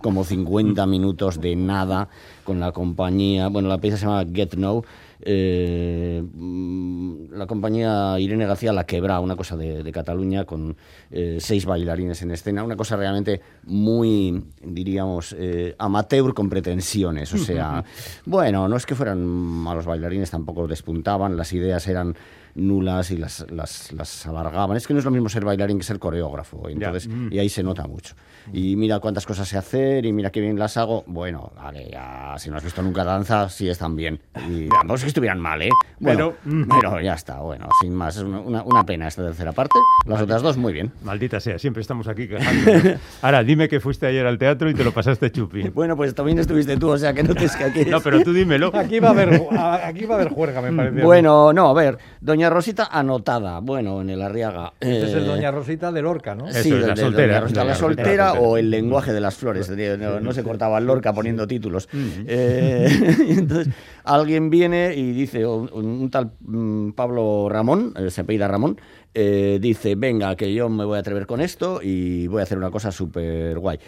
[0.00, 2.08] como 50 minutos de nada
[2.44, 3.48] con la compañía.
[3.48, 4.82] Bueno, la pieza se llama Get No.
[5.22, 10.76] Eh, mm, la compañía Irene García La Quebra, una cosa de, de Cataluña, con
[11.10, 17.32] eh, seis bailarines en escena, una cosa realmente muy, diríamos, eh, amateur con pretensiones.
[17.34, 17.84] O sea,
[18.26, 22.14] bueno, no es que fueran malos bailarines, tampoco despuntaban, las ideas eran
[22.54, 24.76] nulas y las, las, las alargaban.
[24.76, 27.28] Es que no es lo mismo ser bailarín que ser coreógrafo, entonces, Mm.
[27.32, 28.14] y ahí se nota mucho.
[28.52, 31.04] Y mira cuántas cosas sé hacer y mira qué bien las hago.
[31.06, 34.20] Bueno, vale, ya, si no has visto nunca danza, sí están bien.
[34.48, 35.70] Y es que estuvieran mal, ¿eh?
[35.98, 38.16] Bueno, Pero- pero, ya está, bueno, sin más.
[38.16, 39.78] Es una, una- pena esta tercera parte.
[40.06, 40.90] Las otras dos, muy bien.
[41.02, 42.28] Maldita sea, siempre estamos aquí.
[43.22, 45.68] Ahora, dime que fuiste ayer al teatro y te lo pasaste chupi.
[45.68, 47.86] Bueno, pues también estuviste tú, o sea que no te escaques.
[47.88, 48.70] No, pero tú dímelo.
[48.74, 51.02] Aquí va a haber, a- aquí va a haber juerga, me parece.
[51.02, 54.72] Bueno, no, a ver, Doña Rosita anotada, bueno, en el Arriaga.
[54.80, 56.48] Este es el Eh, Doña Rosita de Lorca, ¿no?
[56.48, 57.26] Eso Sí, es, la de- de soltera.
[57.26, 59.70] Doña Rosita la La soltera, o el lenguaje de las flores.
[59.70, 61.88] No, no se cortaba el Lorca poniendo títulos.
[62.26, 62.88] Eh,
[63.28, 63.72] y entonces,
[64.04, 68.80] alguien viene y dice, un, un tal mm, Pablo Ramón, eh, se apellida Ramón,
[69.12, 72.56] eh, dice, venga, que yo me voy a atrever con esto y voy a hacer
[72.56, 73.78] una cosa súper guay.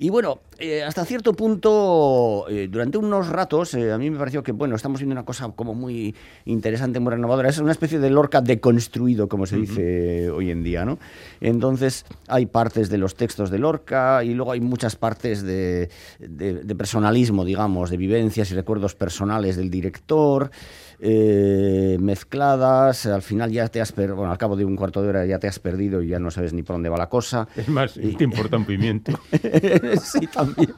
[0.00, 4.44] Y bueno, eh, hasta cierto punto, eh, durante unos ratos, eh, a mí me pareció
[4.44, 7.48] que, bueno, estamos viendo una cosa como muy interesante, muy renovadora.
[7.48, 11.00] Es una especie de Lorca deconstruido, como se dice hoy en día, ¿no?
[11.40, 16.62] Entonces, hay partes de los textos de Lorca y luego hay muchas partes de, de-
[16.62, 20.52] de personalismo, digamos, de vivencias y recuerdos personales del director.
[21.00, 25.08] Eh, mezcladas, al final ya te has perdido, bueno, al cabo de un cuarto de
[25.08, 27.46] hora ya te has perdido y ya no sabes ni por dónde va la cosa.
[27.56, 29.12] Es más, te importa un pimiento.
[30.02, 30.74] sí, también.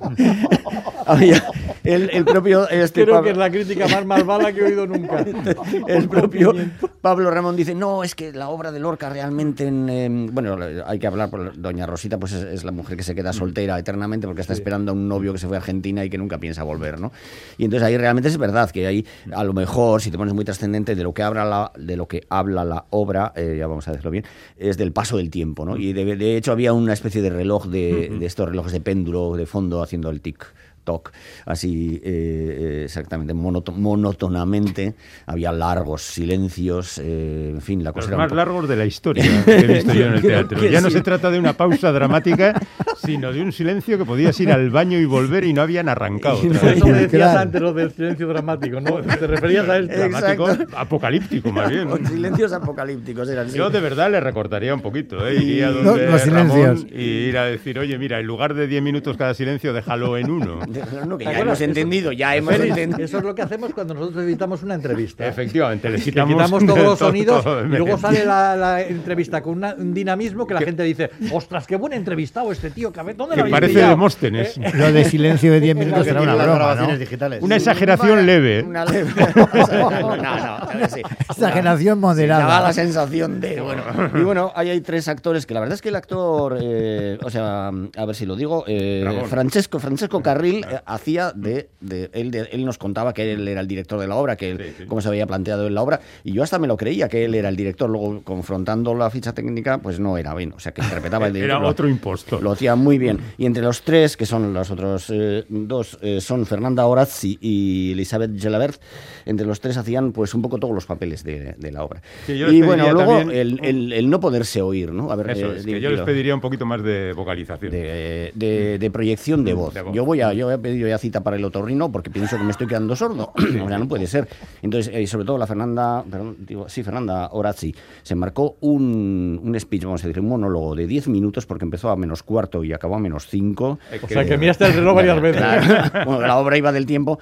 [1.11, 1.43] Había
[1.85, 4.87] el, el propio este Creo Pablo- que es la crítica más malvada que he oído
[4.87, 5.25] nunca.
[5.89, 6.55] el propio
[7.01, 10.99] Pablo Ramón dice, no, es que la obra de Lorca realmente, en, em, bueno, hay
[10.99, 14.27] que hablar por Doña Rosita, pues es, es la mujer que se queda soltera eternamente
[14.27, 16.63] porque está esperando a un novio que se fue a Argentina y que nunca piensa
[16.63, 17.13] volver, ¿no?
[17.59, 20.45] Y entonces ahí realmente es verdad que ahí, a lo mejor, si te pones muy
[20.45, 23.89] trascendente de lo que habla la, de lo que habla la obra, eh, ya vamos
[23.89, 24.25] a decirlo bien,
[24.59, 25.77] es del paso del tiempo, ¿no?
[25.77, 29.37] Y de, de hecho había una especie de reloj de, de estos relojes de péndulo
[29.37, 30.47] de fondo haciendo el tic
[30.85, 31.11] toc,
[31.47, 34.95] así eh, eh, exactamente monotonamente,
[35.27, 38.77] había largos silencios, eh, en fin, la cosa Los era un más po- largos de
[38.77, 40.65] la historia que he visto yo en el teatro.
[40.69, 40.95] Ya no sí.
[40.95, 42.61] se trata de una pausa dramática,
[43.05, 46.37] sino de un silencio que podías ir al baño y volver y no habían arrancado.
[46.39, 46.77] otra vez.
[46.77, 47.39] Eso me decías Claro.
[47.41, 48.97] antes lo del silencio dramático, ¿no?
[49.01, 49.97] Te referías a esto.
[49.99, 50.77] Dramático, Exacto.
[50.79, 51.89] apocalíptico más bien.
[51.89, 53.57] Con silencios apocalípticos eran sí.
[53.59, 55.35] Yo de verdad le recortaría un poquito, ¿eh?
[55.37, 56.87] Iría donde los Ramón silencios.
[56.93, 60.31] y ir a decir, oye, mira, en lugar de 10 minutos cada silencio, déjalo en
[60.31, 60.61] uno.
[61.07, 63.05] No, que ¿Te ya hemos entendido, ya hemos Félix, entendido.
[63.05, 65.27] Eso es lo que hacemos cuando nosotros editamos una entrevista.
[65.27, 69.43] Efectivamente, le quitamos, quitamos todos los todo- sonidos todo y luego sale la, la entrevista
[69.43, 73.01] con una- un dinamismo que la gente dice, ostras, qué buen entrevistado este tío, que
[73.01, 73.91] a ver, ¿dónde Que lo habéis parece pillado?".
[73.91, 74.57] Demóstenes.
[74.59, 77.43] Eh, Lo de silencio de 10 minutos será una broma, digitales.
[77.43, 78.63] Una exageración leve.
[78.63, 79.11] Una leve.
[79.37, 81.03] no, no, no, sí.
[81.29, 82.41] Exageración Sí, moderada.
[82.47, 83.61] daba la sensación de.
[83.61, 83.83] Bueno.
[84.15, 87.31] Y bueno, ahí hay tres actores que la verdad es que el actor, eh, o
[87.31, 89.23] sea, a ver si lo digo, eh.
[89.29, 93.61] Francesco, Francesco Carril eh, hacía de, de, él, de- él nos contaba que él era
[93.61, 94.85] el director de la obra, que él, Sí, sí.
[94.87, 97.35] cómo se había planteado en la obra, y yo hasta me lo creía que él
[97.35, 97.89] era el director.
[97.91, 101.57] Luego, confrontando la ficha técnica, pues no era bien, o sea, que interpretaba el director.
[101.57, 102.43] Era Lo- otro impostor.
[102.43, 103.19] lo hacía muy bien.
[103.39, 107.93] Y entre los tres, que son los otros eh, dos, eh, son Fernanda Orazzi y
[107.93, 108.81] Elizabeth Gelabert,
[109.27, 112.03] entre los tres hacían pues un poco todos los papeles de, de la obra.
[112.27, 115.11] Sí, y bueno, luego también- el, el- el no poderse oír, ¿no?
[115.11, 117.71] A ver, Eso eh, es, que yo les pediría un poquito más de vocalización.
[117.71, 119.75] De, de- de proyección de voz.
[119.93, 122.51] Yo voy a, yo he pedido ya cita para el otorrino porque pienso que me
[122.51, 123.33] estoy quedando sordo.
[123.65, 124.29] o sea, no puede ser.
[124.63, 129.59] Entonces, eh, sobre todo la Fernanda, perdón, digo, sí, Fernanda Orazzi, se marcó un, un
[129.61, 132.73] speech, vamos a decir, un monólogo de 10 minutos porque empezó a menos cuarto y
[132.73, 133.79] acabó a menos 5.
[134.03, 135.41] O sea, que miraste el reloj varias veces.
[135.43, 136.05] Claro.
[136.11, 137.19] Bueno, la obra iba del tiempo,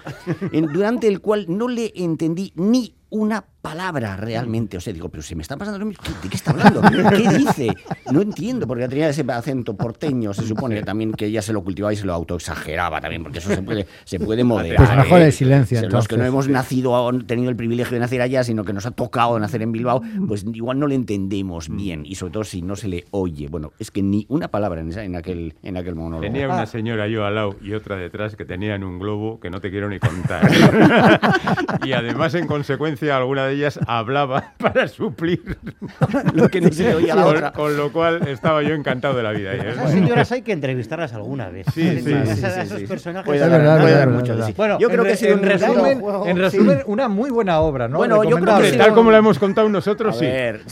[0.52, 4.76] en- durante el cual no le entendí ni una palabra realmente.
[4.76, 6.02] O sea, digo, pero se me está pasando lo mismo.
[6.04, 6.80] ¿Qué- ¿De qué está hablando?
[7.10, 7.68] ¿Qué dice?
[8.12, 11.92] No entiendo, porque tenía ese acento porteño, se supone también que ella se lo cultivaba
[11.92, 14.76] y se lo autoexageraba también, porque eso se puede, se puede moderar.
[14.78, 15.26] Pues mejor ¿eh?
[15.26, 16.46] el silencio, sea, Los que no entonces.
[16.46, 19.62] hemos nacido, o tenido el privilegio de nacer allá, sino que nos ha tocado nacer
[19.62, 23.04] en Bilbao, pues igual no le entendemos bien, y sobre todo si no se le
[23.10, 23.48] oye.
[23.48, 26.22] Bueno, es que ni una palabra en, esa- en aquel, en aquel monólogo.
[26.22, 29.60] Tenía una señora yo al lado y otra detrás que tenían un globo que no
[29.60, 30.48] te quiero ni contar.
[31.84, 35.56] y además, en consecuencia, alguna de ellas hablaba para suplir
[36.34, 37.52] lo que no se le oía la con, otra.
[37.52, 39.54] con lo cual estaba yo encantado de la vida.
[39.54, 39.70] ¿eh?
[39.72, 41.66] Esas señoras hay que entrevistarlas alguna vez.
[41.74, 43.26] Sí, sí, sí, esos personajes.
[43.26, 44.54] Puede dar- verdad, puede es dar verdad, mucho.
[44.56, 47.98] Bueno, yo creo en, que en un resumen, en resumen una muy buena obra, ¿no?
[47.98, 48.72] Bueno, yo creo que.
[48.72, 50.26] Tal como la hemos contado nosotros, sí.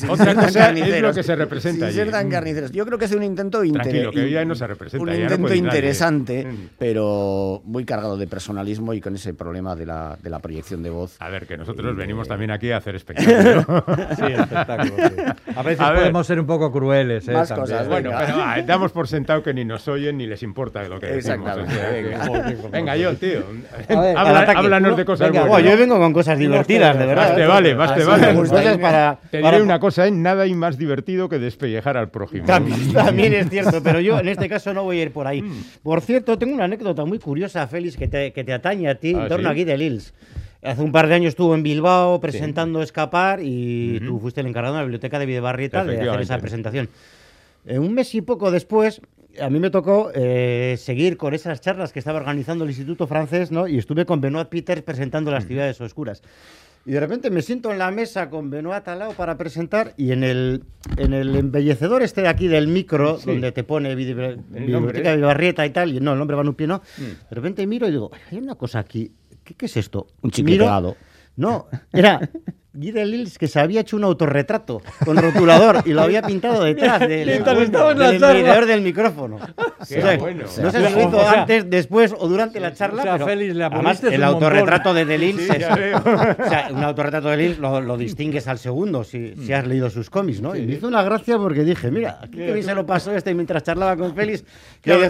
[0.08, 2.10] Otra cosa es lo que se representa allí.
[2.10, 2.70] tan carniceros.
[2.72, 6.46] Yo creo que es un intento Tranquilo, que ya no se representa, Un intento interesante,
[6.46, 6.68] Mm.
[6.78, 10.90] pero muy cargado de personalismo y con ese problema de la, de la proyección de
[10.90, 11.16] voz.
[11.20, 13.84] A ver, que nosotros venimos venimos también aquí a hacer espectáculo.
[14.16, 14.94] Sí, espectáculo.
[14.96, 15.14] sí.
[15.54, 16.00] A veces A ver.
[16.00, 17.28] podemos ser un poco crueles.
[17.28, 17.32] ¿eh?
[17.32, 17.66] Más también.
[17.68, 18.24] cosas, Bueno, Venga.
[18.26, 21.38] pero va, damos por sentado que ni nos oyen ni les importa lo que decimos.
[21.38, 22.68] Exactamente, o sea que- venga.
[22.70, 23.40] venga, yo, tío.
[23.88, 25.62] A ver, Habla- háblanos de cosas Venga, buenas.
[25.62, 27.26] Bueno, yo vengo con cosas divertidas, de verdad.
[27.28, 28.30] Más te vale, más te vale.
[28.30, 30.10] Entonces, para, Te para- diré una cosa, ¿eh?
[30.10, 32.46] nada hay más divertido que despellejar al prójimo.
[32.46, 35.42] También, también es cierto, pero yo en este caso no voy a ir por ahí.
[35.42, 35.62] Mm.
[35.82, 39.14] Por cierto, tengo una anécdota muy curiosa, Félix, que te, que te atañe a ti
[39.16, 39.50] Ah, en torno ¿sí?
[39.50, 40.14] a Guy de Lils.
[40.66, 44.74] Hace un par de años estuvo en Bilbao presentando Escapar y tú fuiste el encargado
[44.74, 46.88] de la biblioteca de Videbarrieta de hacer esa presentación.
[47.66, 49.00] Eh, un mes y poco después,
[49.40, 53.50] a mí me tocó eh, seguir con esas charlas que estaba organizando el Instituto Francés,
[53.52, 53.66] ¿no?
[53.68, 56.22] Y estuve con Benoit Peters presentando las ciudades oscuras.
[56.84, 60.12] Y de repente me siento en la mesa con Benoit al lado para presentar y
[60.12, 60.62] en el,
[60.96, 63.26] en el embellecedor este de aquí del micro, Sí.
[63.26, 63.92] donde te pone.
[63.96, 66.82] Biblioteca de Barrieta y tal, y no, el nombre va en un pie, no.
[66.96, 69.10] De repente miro y digo, "Ay, hay una cosa aquí,
[69.46, 70.08] ¿qué, qué es esto?
[70.22, 70.96] Un chicle Miro-.
[71.36, 72.20] No, era
[72.76, 76.62] Guy de Lils que se había hecho un autorretrato con rotulador y lo había pintado
[76.64, 77.42] detrás del,
[78.66, 79.38] del micrófono.
[79.88, 80.44] Qué O sea, bueno.
[80.44, 83.12] No sé si lo hizo O sea, antes, después o durante la charla, o sea,
[83.14, 85.52] pero Félix, le además el autorretrato de De Lils Sí,
[86.72, 90.40] un autorretrato de Lils lo, lo distingues al segundo si, si has leído sus cómics,
[90.40, 90.56] ¿no?
[90.56, 93.34] Y me hizo una gracia porque dije, mira, aquí que bien se lo pasó este
[93.34, 94.44] mientras charlaba con Félix.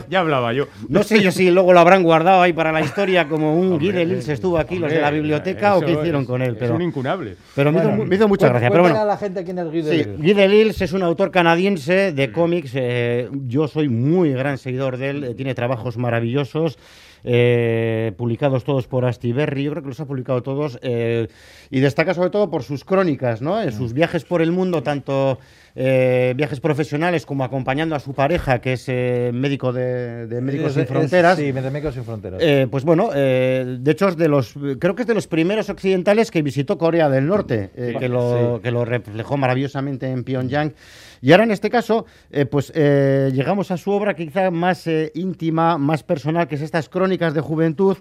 [0.08, 0.68] Ya, hablaba yo.
[0.88, 3.92] no sé yo si luego lo habrán guardado ahí para la historia como un Guy
[3.92, 6.52] de Lils estuvo aquí, los de la biblioteca, o qué hicieron con él.
[6.52, 7.36] Es Pero, un incunable.
[7.56, 8.70] Pero me, hizo, me hizo mucha gracia.
[8.70, 10.10] Pero bueno, a la gente quién es Guy de Sí.
[10.18, 12.70] Guy Delisle es un autor canadiense de cómics.
[12.74, 15.24] eh, yo soy muy gran seguidor de él.
[15.24, 16.78] eh, tiene trabajos maravillosos.
[17.24, 21.28] Eh, publicados todos por Astiberri, yo creo que los ha publicado todos, eh,
[21.70, 23.60] y destaca sobre todo por sus crónicas, ¿no?
[23.60, 25.38] En sus viajes por el mundo, tanto
[25.74, 30.68] eh, viajes profesionales como acompañando a su pareja, que es eh, médico de, de Médicos
[30.68, 31.36] Es- Sin es- Fronteras.
[31.38, 32.40] Sí, de Médicos Sin Fronteras.
[32.42, 35.68] Eh, pues bueno, eh, de hecho es de los, creo que es de los primeros
[35.68, 38.62] occidentales que visitó Corea del Norte, eh, que, lo, sí.
[38.62, 40.72] que lo reflejó maravillosamente en Pyongyang.
[41.20, 45.12] Y ahora en este caso, eh, pues eh, llegamos a su obra quizá más eh,
[45.14, 47.96] íntima, más personal, que es estas crónicas de juventud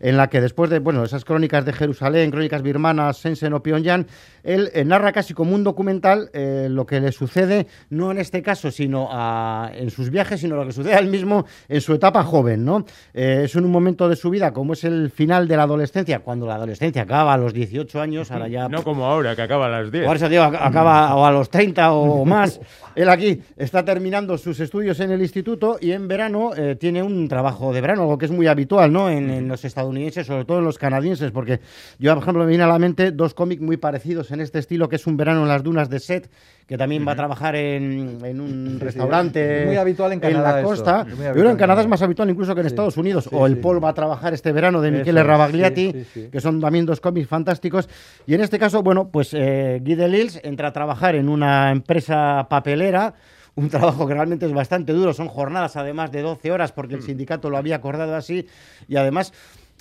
[0.00, 4.06] en la que después de bueno esas crónicas de Jerusalén, crónicas birmanas, Sensen o Pyongyang,
[4.44, 8.42] él eh, narra casi como un documental eh, lo que le sucede, no en este
[8.42, 11.92] caso, sino a- en sus viajes, sino lo que sucede a él mismo en su
[11.94, 12.84] etapa joven, ¿no?
[13.14, 16.20] Eh, es en un momento de su vida, como es el final de la adolescencia,
[16.20, 18.68] cuando la adolescencia acaba a los 18 años, ahora ya...
[18.78, 20.04] No como ahora, que acaba a las 10.
[20.06, 22.60] Por eso digo, ac- acaba o a los 30 o más.
[22.94, 27.28] Él aquí está terminando sus estudios en el instituto y en verano eh, tiene un
[27.28, 29.08] trabajo de verano, algo que es muy habitual ¿no?
[29.08, 31.60] en, en los estadounidenses, sobre todo en los canadienses, porque
[31.98, 34.88] yo, por ejemplo, me viene a la mente dos cómics muy parecidos en este estilo,
[34.88, 36.30] que es Un verano en las dunas de Seth,
[36.66, 40.62] que también va a trabajar en, en un restaurante es muy habitual en Canadá la
[40.62, 41.06] costa.
[41.08, 42.72] Yo creo que en Canadá es más habitual incluso que en Sí.
[42.74, 43.28] Estados Unidos.
[43.32, 43.58] O El.
[43.58, 47.88] Paul va a trabajar este verano de Michele Ravagliati, que son también dos cómics fantásticos.
[48.26, 52.46] Y en este caso, bueno, pues eh, Guy Delisle entra a trabajar en una empresa
[52.50, 53.14] papelera,
[53.54, 57.02] un trabajo que realmente es bastante duro, son jornadas además de 12 horas porque el
[57.02, 58.46] sindicato lo había acordado así
[58.86, 59.32] y además...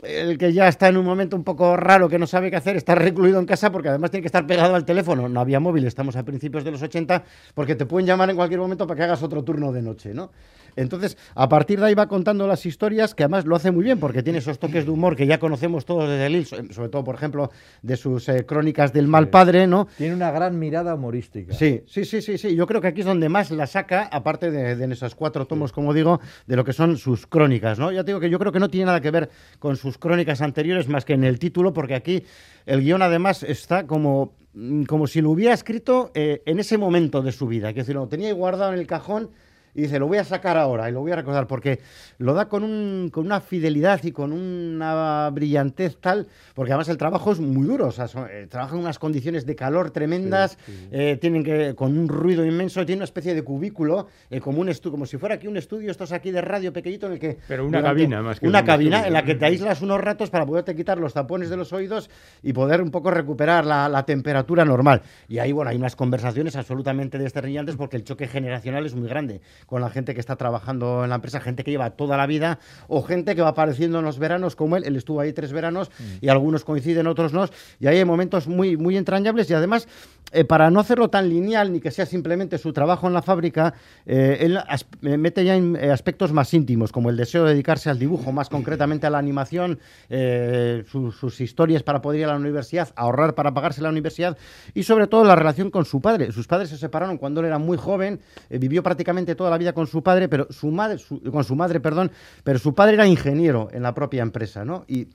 [0.03, 2.75] El que ya está en un momento un poco raro, que no sabe qué hacer,
[2.75, 5.27] está recluido en casa porque además tiene que estar pegado al teléfono.
[5.27, 7.23] No había móvil, estamos a principios de los 80,
[7.55, 10.29] porque te pueden llamar en cualquier momento para que hagas otro turno de noche, ¿no?
[10.78, 14.00] Entonces, a partir de ahí va contando las historias, que además lo hace muy bien,
[14.00, 17.04] porque tiene esos toques de humor que ya conocemos todos desde Lil, so- sobre todo,
[17.04, 19.88] por ejemplo, de sus eh, crónicas del mal padre, ¿no?
[19.98, 21.54] Tiene una gran mirada humorística.
[21.54, 22.56] Sí, sí, sí, sí, sí.
[22.56, 25.46] Yo creo que aquí es donde más la saca, aparte de, de en esos cuatro
[25.48, 27.92] tomos, como digo, de lo que son sus crónicas, ¿no?
[27.92, 30.42] Ya te digo que yo creo que no tiene nada que ver con sus crónicas
[30.42, 32.24] anteriores más que en el título, porque aquí
[32.68, 37.22] el guion además está como, mm, como si lo hubiera escrito eh, en ese momento
[37.24, 37.74] de su vida.
[37.74, 39.30] Que decir, lo tenía guardado en el cajón
[39.78, 41.80] y dice, lo voy a sacar ahora y lo voy a recordar, porque
[42.18, 46.98] lo da con, un, con una fidelidad y con una brillantez tal, porque además el
[46.98, 50.58] trabajo es muy duro, o sea, son- eh, trabaja en unas condiciones de calor tremendas,
[50.92, 54.70] eh, tienen que, con un ruido inmenso, tiene una especie de cubículo, eh, como un
[54.70, 57.38] estu como si fuera aquí un estudio, estos aquí de radio pequeñito en el que...
[57.48, 59.08] Pero una cabina más que Una un cabina estudio.
[59.08, 62.10] en la que te aíslas unos ratos para poderte quitar los tapones de los oídos
[62.42, 65.04] y poder un poco recuperar la, la temperatura normal.
[65.28, 69.42] Y ahí, bueno, hay unas conversaciones absolutamente desternillantes porque el choque generacional es muy grande
[69.67, 72.58] con la gente que está trabajando en la empresa, gente que lleva toda la vida
[72.88, 74.86] o gente que va apareciendo en los veranos como él.
[74.86, 77.47] Él estuvo ahí tres veranos y algunos coinciden, otros no.
[77.80, 79.88] Y ahí hay momentos muy, muy entrañables y además,
[80.32, 83.74] eh, para no hacerlo tan lineal ni que sea simplemente su trabajo en la fábrica,
[84.06, 84.60] eh, él
[85.02, 88.50] eh, mete ya en aspectos más íntimos, como el deseo de dedicarse al dibujo, más
[88.50, 93.54] concretamente a la animación, su- sus historias para poder ir a la universidad, ahorrar para
[93.54, 94.38] pagarse la universidad
[94.73, 96.32] y sobre todo la relación con su padre.
[96.32, 98.19] Sus padres se separaron cuando él era muy joven,
[98.50, 100.98] vivió prácticamente toda la vida con su padre, pero su madre,
[101.32, 102.12] con su madre, perdón,
[102.44, 104.84] pero su padre era ingeniero en la propia empresa, ¿no?
[104.88, 105.08] Y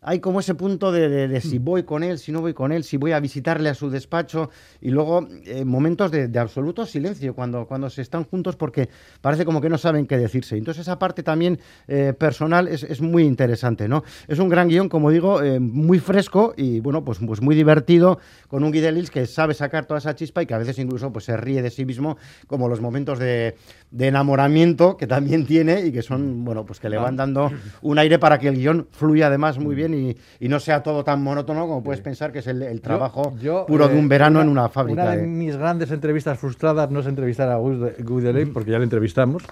[0.00, 2.72] hay como ese punto de, de- de si voy con él, si no voy con
[2.72, 4.50] él, si voy a visitarle a su despacho.
[4.80, 8.88] Y luego eh, momentos de, de absoluto silencio cuando, cuando se están juntos porque
[9.20, 10.56] parece como que no saben qué decirse.
[10.56, 14.04] Entonces esa parte también eh, personal es, es muy interesante, ¿no?
[14.28, 18.18] Es un gran guion, como digo, eh, muy fresco y bueno, pues, pues muy divertido
[18.48, 21.12] con un Guy Delisle que sabe sacar toda esa chispa y que a veces incluso
[21.12, 23.56] pues se ríe de sí mismo como los momentos de,
[23.90, 27.50] de enamoramiento que también tiene y que son, bueno, pues que le van dando
[27.82, 31.04] un aire para que el guion fluya además muy bien y, y no sea todo
[31.04, 34.08] tan monótono como puedes pensar que es el, el trabajo Yo, puro de eh, un
[34.08, 35.02] verano en una fábrica.
[35.02, 35.26] Una de eh.
[35.26, 39.42] mis grandes entrevistas frustradas no es entrevistar a de- Delisle, porque ya le entrevistamos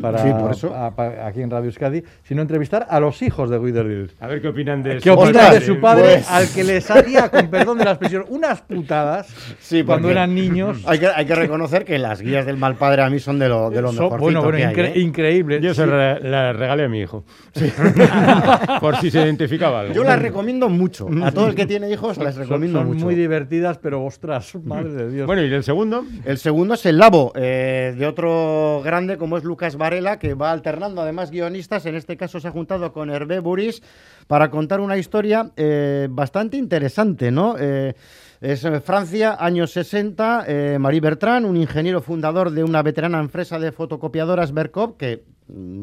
[0.00, 0.74] para, Sí, por eso.
[0.74, 4.14] a- pa- aquí en Radio Euskadi, sino entrevistar a los hijos de Guy Delisle.
[4.20, 5.58] A ver qué opinan de ¿Qué su opinan padre?
[5.60, 9.28] de su padre Pues- al que le salía, con perdón de la expresión, unas putadas
[9.60, 10.82] Sí, cuando eran niños?
[10.86, 13.48] Hay que, hay que reconocer que las guías del mal padre a mí son de
[13.48, 15.00] lo, de lo mejorcito bueno, bueno, que hay, incre- ¿eh?
[15.00, 15.60] increíble.
[15.60, 15.90] Yo se Sí.
[15.90, 17.24] re- la regalé a mi hijo.
[18.80, 19.94] Por si se identificaba algo.
[19.94, 21.08] Yo las recomiendo mucho.
[21.22, 23.04] A todo el que tiene hijos las Son, recomiendo son mucho.
[23.04, 25.26] muy divertidas, pero ostras, madre de Dios.
[25.26, 26.04] Bueno, ¿y el segundo?
[26.24, 30.50] El segundo es el Labo, eh, de otro grande como es Lucas Varela, que va
[30.52, 31.86] alternando además guionistas.
[31.86, 33.82] En este caso se ha juntado con Hervé Buris
[34.26, 37.56] para contar una historia eh, bastante interesante, ¿no?
[37.58, 37.94] Eh,
[38.40, 40.44] es Francia, años 60.
[40.48, 45.41] eh, Marie Bertrand, un ingeniero fundador de una veterana empresa de fotocopiadoras Berkov, que mm,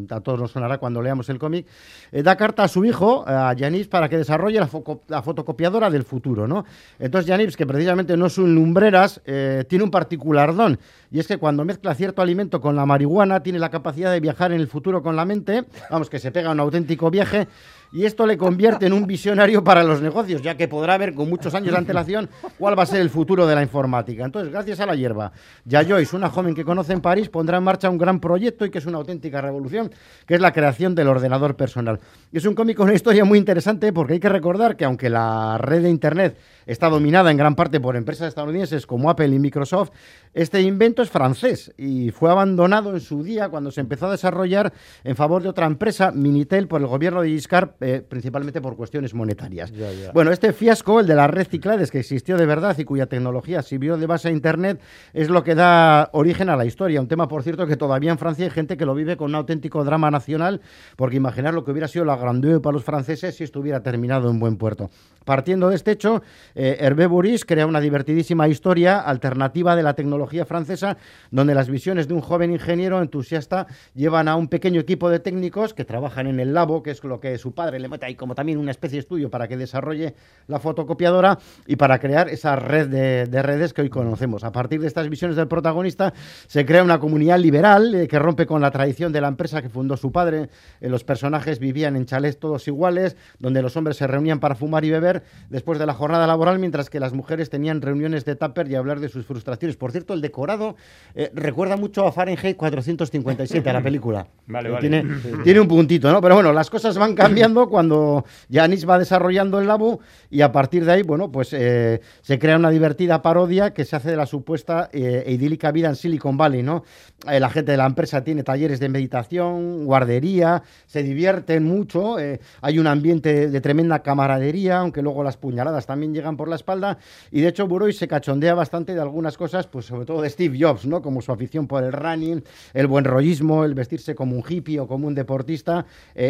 [0.09, 1.67] a todos nos sonará cuando leamos el cómic,
[2.11, 4.59] eh, da carta a su hijo, a Yanis, para que desarrolle
[5.07, 6.65] la fotocopiadora del futuro, ¿no?
[6.97, 10.79] Entonces Yanis, que precisamente no es un lumbreras, eh, tiene un particular don,
[11.11, 14.51] y es que cuando mezcla cierto alimento con la marihuana, tiene la capacidad de viajar
[14.51, 17.47] en el futuro con la mente, vamos, que se pega un auténtico viaje,
[17.91, 21.29] y esto le convierte en un visionario para los negocios, ya que podrá ver con
[21.29, 24.25] muchos años de antelación cuál va a ser el futuro de la informática.
[24.25, 25.31] Entonces, gracias a la hierba,
[25.65, 28.77] Yayois, una joven que conoce en París, pondrá en marcha un gran proyecto y que
[28.77, 29.91] es una auténtica revolución,
[30.27, 31.99] que es la creación del ordenador personal.
[32.31, 35.09] Y es un cómic con una historia muy interesante porque hay que recordar que aunque
[35.09, 39.39] la red de Internet está dominada en gran parte por empresas estadounidenses como Apple y
[39.39, 39.89] Microsoft,
[40.33, 44.71] este invento es francés y fue abandonado en su día cuando se empezó a desarrollar
[45.03, 49.13] en favor de otra empresa, Minitel, por el gobierno de Giscard, eh, principalmente por cuestiones
[49.13, 49.71] monetarias.
[49.71, 50.11] Ya, ya.
[50.11, 53.61] Bueno, este fiasco, el de la red Ciclades, que existió de verdad y cuya tecnología
[53.61, 54.81] sirvió de base a Internet,
[55.13, 57.01] es lo que da origen a la historia.
[57.01, 59.35] Un tema, por cierto, que todavía en Francia hay gente que lo vive con un
[59.35, 60.61] auténtico drama nacional,
[60.95, 64.29] porque imaginar lo que hubiera sido la grandeur para los franceses si esto hubiera terminado
[64.29, 64.89] en buen puerto.
[65.25, 66.23] Partiendo de este hecho,
[66.55, 70.97] eh, Hervé Boris crea una divertidísima historia alternativa de la tecnología francesa,
[71.29, 75.73] donde las visiones de un joven ingeniero entusiasta llevan a un pequeño equipo de técnicos
[75.73, 78.33] que trabajan en el labo, que es lo que su padre le mete ahí como
[78.33, 80.15] también una especie de estudio para que desarrolle
[80.47, 84.43] la fotocopiadora y para crear esa red de, de redes que hoy conocemos.
[84.43, 86.13] A partir de estas visiones del protagonista
[86.47, 89.69] se crea una comunidad liberal eh, que rompe con la tradición de la empresa que
[89.69, 90.49] fundó su padre.
[90.79, 94.85] Eh, los personajes vivían en chalés todos iguales, donde los hombres se reunían para fumar
[94.85, 98.69] y beber después de la jornada laboral, mientras que las mujeres tenían reuniones de tupper
[98.69, 99.75] y hablar de sus frustraciones.
[99.75, 100.75] Por cierto, el decorado
[101.15, 104.27] eh, recuerda mucho a Fahrenheit 457, a la película.
[104.47, 104.89] Vale, Eh, vale.
[104.89, 105.05] Tiene,
[105.43, 106.21] tiene un puntito, ¿no?
[106.21, 109.99] Pero bueno, las cosas van cambiando cuando Yanis va desarrollando el labo
[110.29, 113.95] y a partir de ahí, bueno, pues eh, se crea una divertida parodia que se
[113.95, 116.83] hace de la supuesta e idílica vida en Silicon Valley, ¿no?
[117.27, 122.39] Eh, la gente de la empresa tiene talleres de meditación, guardería, se divierten mucho, eh,
[122.61, 126.97] hay un ambiente de tremenda camaradería, aunque luego las puñaladas también llegan por la espalda
[127.31, 130.57] y de hecho Buroy se cachondea bastante de algunas cosas, pues sobre todo de Steve
[130.59, 131.01] Jobs, ¿no?
[131.01, 132.43] Como su afición por el running,
[132.73, 135.85] el buen rollismo, el vestirse como un hippie o como un deportista,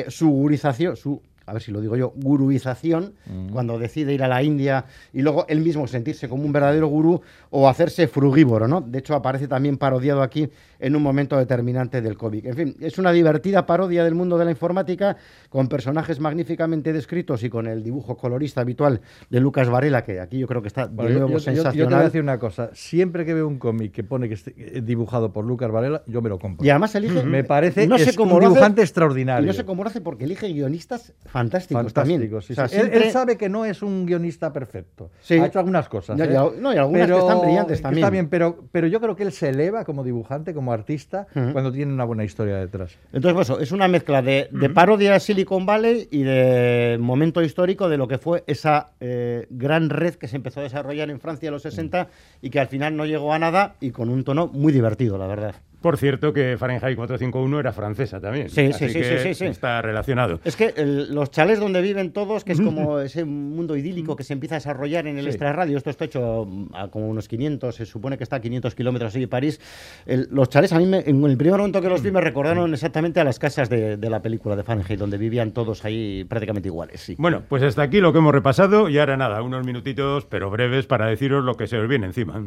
[0.07, 1.18] su gurización, su
[1.49, 3.13] a ver si lo digo yo, guruización,
[3.51, 7.21] cuando decide ir a la India y luego él mismo sentirse como un verdadero gurú
[7.49, 8.81] o hacerse frugívoro, ¿no?
[8.81, 12.45] De hecho, aparece también parodiado aquí en un momento determinante del cómic.
[12.45, 15.17] En fin, es una divertida parodia del mundo de la informática
[15.49, 20.39] con personajes magníficamente descritos y con el dibujo colorista habitual de Lucas Varela, que aquí
[20.39, 22.03] yo creo que está de Bueno, yo- nuevo yo, yo- yo te voy a sensacional.
[22.05, 22.69] decir una cosa.
[22.73, 26.21] Siempre que veo un cómic que pone que esté eh, dibujado por Lucas Varela, yo
[26.21, 26.65] me lo compro.
[26.65, 27.23] Y además elige.
[27.23, 29.47] Me parece no sé es cómo un hace, dibujante Y extraordinario.
[29.47, 32.41] no sé cómo lo hace porque elige guionistas fantásticos, Fantástico, también.
[32.41, 32.75] sí, O sea, sí.
[32.75, 35.11] Él- él, siempre- sabe que no es un guionista perfecto.
[35.21, 35.35] Sí.
[35.37, 36.17] Ha hecho algunas cosas.
[36.17, 36.29] No, ¿eh?
[36.57, 38.03] y no, y algunas que están brillantes también.
[38.03, 41.71] Está bien, pero, pero yo creo que él se eleva como dibujante, como artista, cuando
[41.71, 42.97] tiene una buena historia detrás.
[43.13, 47.41] Entonces, pues, eso, es una mezcla de, de parodia de Silicon Valley y de momento
[47.41, 51.19] histórico de lo que fue esa eh, gran red que se empezó a desarrollar en
[51.19, 52.07] Francia en los 60
[52.41, 55.27] y que al final no llegó a nada y con un tono muy divertido, la
[55.27, 55.55] verdad.
[55.81, 58.49] Por cierto que Fahrenheit 451 era francesa también.
[58.49, 59.45] Sí, sí, así sí, que sí, sí, sí.
[59.45, 60.41] Está relacionado.
[60.43, 64.23] Es que el- los chalés donde viven todos, que es como ese mundo idílico que
[64.23, 65.29] se empieza a desarrollar en el Sí.
[65.29, 68.75] extrarradio, esto está hecho mm, a como unos 500, se supone que está a 500
[68.75, 69.61] kilómetros así de París.
[70.05, 72.73] El- los chalés, a mí, me- en el primer momento que los vi, me recordaron
[72.73, 76.67] exactamente a las casas de, de la película de Fahrenheit, donde vivían todos ahí prácticamente
[76.67, 76.99] iguales.
[76.99, 77.15] Sí.
[77.17, 80.87] Bueno, pues hasta aquí lo que hemos repasado y ahora nada, unos minutitos, pero breves,
[80.87, 82.43] para deciros lo que se os viene encima.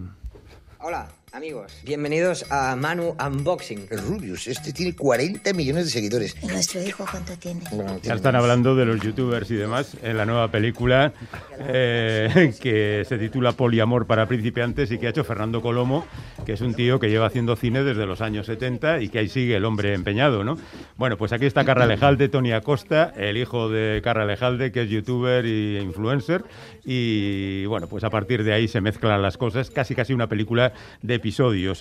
[0.80, 1.72] Hola, amigos.
[1.82, 3.88] Bienvenidos a Manu Unboxing.
[3.90, 6.36] Rubius, este tiene 40 millones de seguidores.
[6.42, 7.60] ¿Y nuestro hijo cuánto tiene?
[8.02, 11.14] Ya están hablando de los youtubers y demás en la nueva película
[11.58, 16.06] eh, que se titula Poliamor para principiantes y que ha hecho Fernando Colomo,
[16.44, 19.28] que es un tío que lleva haciendo cine desde los años 70 y que ahí
[19.28, 20.58] sigue el hombre empeñado, ¿no?
[20.96, 24.90] Bueno, pues aquí está Carra Lejalde, Tony Acosta, el hijo de Carra Lejalde, que es
[24.90, 26.44] youtuber y influencer,
[26.84, 30.72] y bueno, pues a partir de ahí se mezclan las cosas, casi casi una película
[31.00, 31.21] de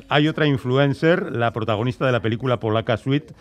[0.09, 3.33] Hay otra influencer, la protagonista de la película polaca Sweet,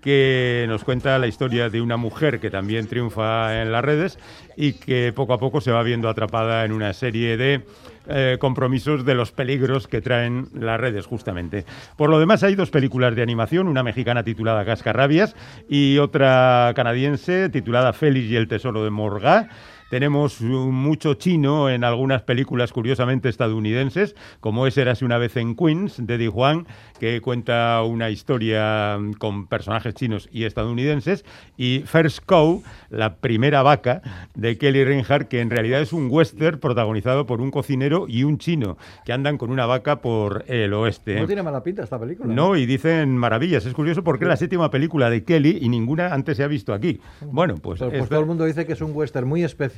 [0.00, 4.18] que nos cuenta la historia de una mujer que también triunfa en las redes
[4.56, 7.64] y que poco a poco se va viendo atrapada en una serie de
[8.08, 11.64] eh, compromisos de los peligros que traen las redes justamente.
[11.96, 15.34] Por lo demás hay dos películas de animación, una mexicana titulada Cascarrabias
[15.68, 19.48] y otra canadiense titulada Félix y el tesoro de Morga.
[19.90, 25.96] Tenemos mucho chino en algunas películas curiosamente estadounidenses, como es Érase una vez en Queens,
[26.06, 26.66] de Di Juan,
[27.00, 31.24] que cuenta una historia con personajes chinos y estadounidenses,
[31.56, 34.02] y First Cow, la primera vaca,
[34.34, 38.36] de Kelly Reinhardt, que en realidad es un western protagonizado por un cocinero y un
[38.36, 38.76] chino,
[39.06, 41.18] que andan con una vaca por el oeste.
[41.18, 42.34] No tiene mala pinta esta película.
[42.34, 43.64] No, y dicen maravillas.
[43.64, 46.74] Es curioso porque es la séptima película de Kelly y ninguna antes se ha visto
[46.74, 47.00] aquí.
[47.22, 49.77] Bueno, pues, Pues, pues esta- todo el mundo dice que es un western muy especial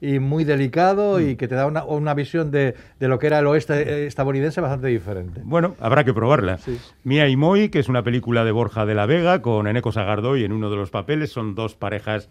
[0.00, 3.38] y muy delicado y que te da una, una visión de, de lo que era
[3.38, 5.40] el oeste eh, estadounidense bastante diferente.
[5.44, 6.58] Bueno, habrá que probarla.
[7.04, 10.44] Mía y Moi, que es una película de Borja de la Vega con Eneco Sagardoy
[10.44, 12.28] en uno de los papeles, son dos parejas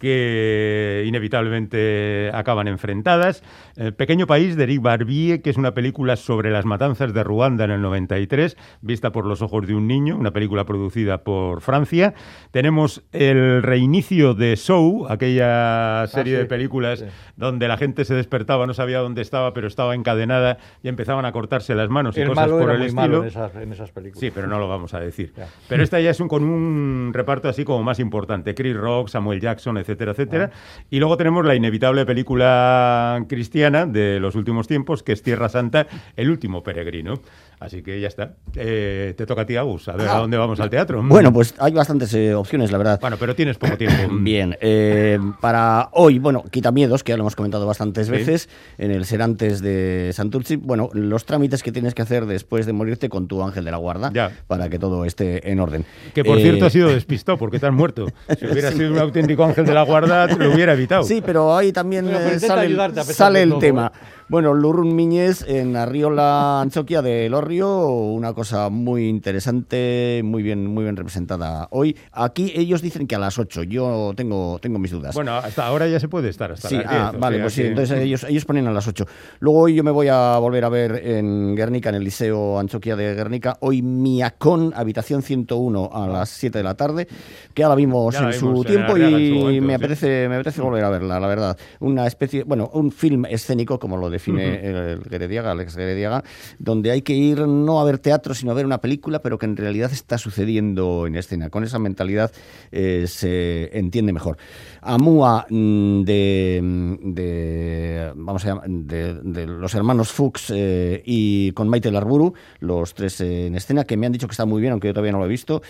[0.00, 3.42] que inevitablemente acaban enfrentadas.
[3.76, 7.64] El Pequeño País de Eric Barbie, que es una película sobre las matanzas de Ruanda
[7.64, 12.14] en el 93, vista por los ojos de un niño, una película producida por Francia.
[12.50, 16.42] Tenemos el reinicio de Show, aquella serie Ah, sí.
[16.42, 17.04] de películas Sí.
[17.36, 21.32] donde la gente se despertaba, no sabía dónde estaba, pero estaba encadenada y empezaban a
[21.32, 23.02] cortarse las manos y cosas malo por era el muy estilo.
[23.02, 24.20] malo en esas, en esas películas.
[24.20, 25.32] Sí, pero no lo vamos a decir.
[25.36, 25.46] Ya.
[25.68, 28.54] Pero esta ya es un, con un reparto así como más importante.
[28.54, 30.50] Chris Rock, Samuel Jackson, etcétera, etcétera.
[30.90, 35.86] Y luego tenemos la inevitable película cristiana de los últimos tiempos, que es Tierra Santa,
[36.16, 37.20] el último peregrino.
[37.60, 38.36] Así que ya está.
[38.56, 41.02] Eh, te toca a ti, Agus, a ver a dónde vamos al teatro.
[41.04, 42.98] Bueno, pues hay bastantes eh, opciones, la verdad.
[43.02, 43.96] Bueno, pero tienes poco tiempo.
[44.20, 48.12] Bien, eh, para hoy, bueno, Quitamiedos, que ya lo hemos comentado bastantes Sí.
[48.12, 48.48] veces,
[48.78, 53.10] en el Serantes de Santurci, bueno, los trámites que tienes que hacer después de morirte
[53.10, 54.10] con tu ángel de la guarda,
[54.46, 55.84] para que todo esté en orden.
[56.14, 58.06] Que por Eh, cierto ha sido despistado porque te has muerto.
[58.38, 61.02] Si hubiera sido un auténtico ángel de la guarda, te lo hubiera evitado.
[61.02, 63.50] Sí, pero ahí también Bueno, pero intenta sale, el- ayudarte a pesar sale de el
[63.50, 63.92] todo, tema.
[64.28, 70.96] Bueno, Lurrun Miñez en Arriola Anchoquia de Una cosa muy interesante, muy bien, muy bien
[70.96, 71.96] representada hoy.
[72.12, 75.14] Aquí ellos dicen que a las 8, yo tengo, tengo mis dudas.
[75.14, 77.52] Bueno, hasta ahora ya se puede estar, hasta Sí, las ah, 10, o vale, pues
[77.54, 79.04] sí, entonces ellos, ellos ponen a las 8.
[79.40, 82.94] Luego hoy yo me voy a volver a ver en Guernica, en el Liceo Anchoquia
[82.94, 87.08] de Guernica, hoy Miacón, habitación 101 a las 7 de la tarde,
[87.52, 89.62] que ya la vimos Ya la en su vimos en tiempo en y su momento,
[89.66, 89.74] me, sí.
[89.74, 91.58] apetece, me apetece volver a verla, la verdad.
[91.80, 94.66] Una especie, bueno, un film escénico, como lo define Ujú.
[94.66, 96.22] el Gerediaga, Alex Gerediaga,
[96.58, 99.46] donde hay que ir no a ver teatro, sino a ver una película, pero que
[99.46, 101.50] en realidad está sucediendo en escena.
[101.50, 102.32] Con esa mentalidad
[102.72, 104.36] eh, se entiende mejor.
[104.82, 111.52] Amúa mm, de, mm, de, vamos a llamar, de, de los hermanos Fuchs eh, y
[111.52, 114.60] con Maite Larburu, los tres eh, en escena, que me han dicho que está muy
[114.60, 115.62] bien, aunque yo todavía no lo he visto.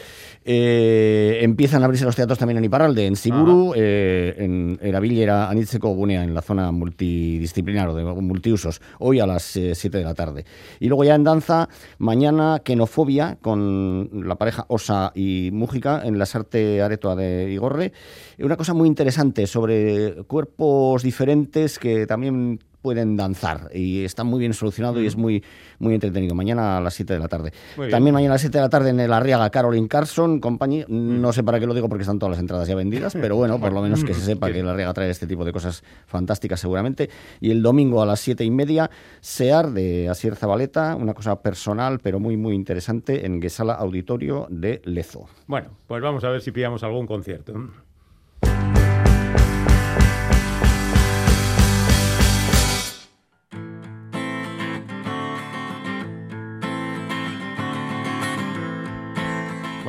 [0.45, 5.91] Eh, empiezan a abrirse los teatros también en Iparralde, en Siburu, eh, en Erabillera, Anitzeko
[5.91, 10.45] Gunea, en la zona multidisciplinar o de multiusos, hoy a las 7 de la tarde.
[10.79, 11.60] Y luego ya en danza,
[11.99, 17.93] mañana Kenofobia, con la pareja Osa y Mújica, en la Sarte Aretoa de Igorre.
[18.39, 24.55] Una cosa muy interesante sobre cuerpos diferentes que también pueden danzar y está muy bien
[24.55, 25.43] solucionado y es muy
[25.79, 26.35] muy entretenido.
[26.35, 27.53] Mañana a las 7 de la tarde.
[27.91, 30.85] También mañana a las 7 de la tarde en el Arriaga Caroline Carson Company.
[30.89, 33.59] No sé para qué lo digo porque están todas las entradas ya vendidas, pero bueno,
[33.59, 36.61] por lo menos que se sepa que el Arriaga trae este tipo de cosas fantásticas
[36.61, 37.11] seguramente.
[37.41, 42.01] Y el domingo a las 7 y media, SEAR de Asier Zabaleta, una cosa personal
[42.03, 45.29] pero muy muy interesante en Gesala Auditorio de Lezo.
[45.47, 47.55] Bueno, pues vamos a ver si pillamos algún concierto.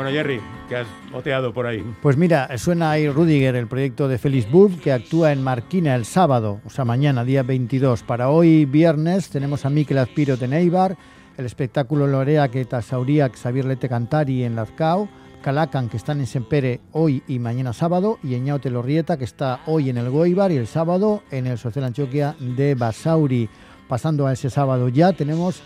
[0.02, 1.86] Bueno, Jerry, que has oteado por ahí.
[2.02, 6.06] Pues mira, suena ahí Rudiger, el proyecto de Félix Burb, que actúa en Marquina el
[6.06, 8.02] sábado, o sea, mañana, día 22.
[8.02, 10.98] Para hoy, viernes, tenemos a Miquel Aspiro de Neibar,
[11.38, 15.08] el espectáculo Lorea que Tasauría Xavier Lete Cantari en Lazcao,
[15.44, 19.92] Calacan, que están en Sempere hoy y mañana sábado, y Eñao Telorrieta, que está hoy
[19.92, 23.48] en el Goibar y el sábado en el Social Antioquia de Basauri.
[23.88, 25.62] Pasando a ese sábado ya, tenemos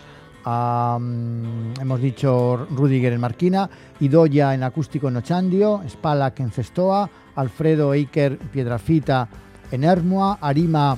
[0.46, 3.68] mm, hemos dicho Rudiger en Marquina,
[4.00, 9.28] Idoya en acústico en Ochandio, Spalak en Cestoa, Alfredo Eiker Piedrafita
[9.70, 10.96] en Ermua, Arima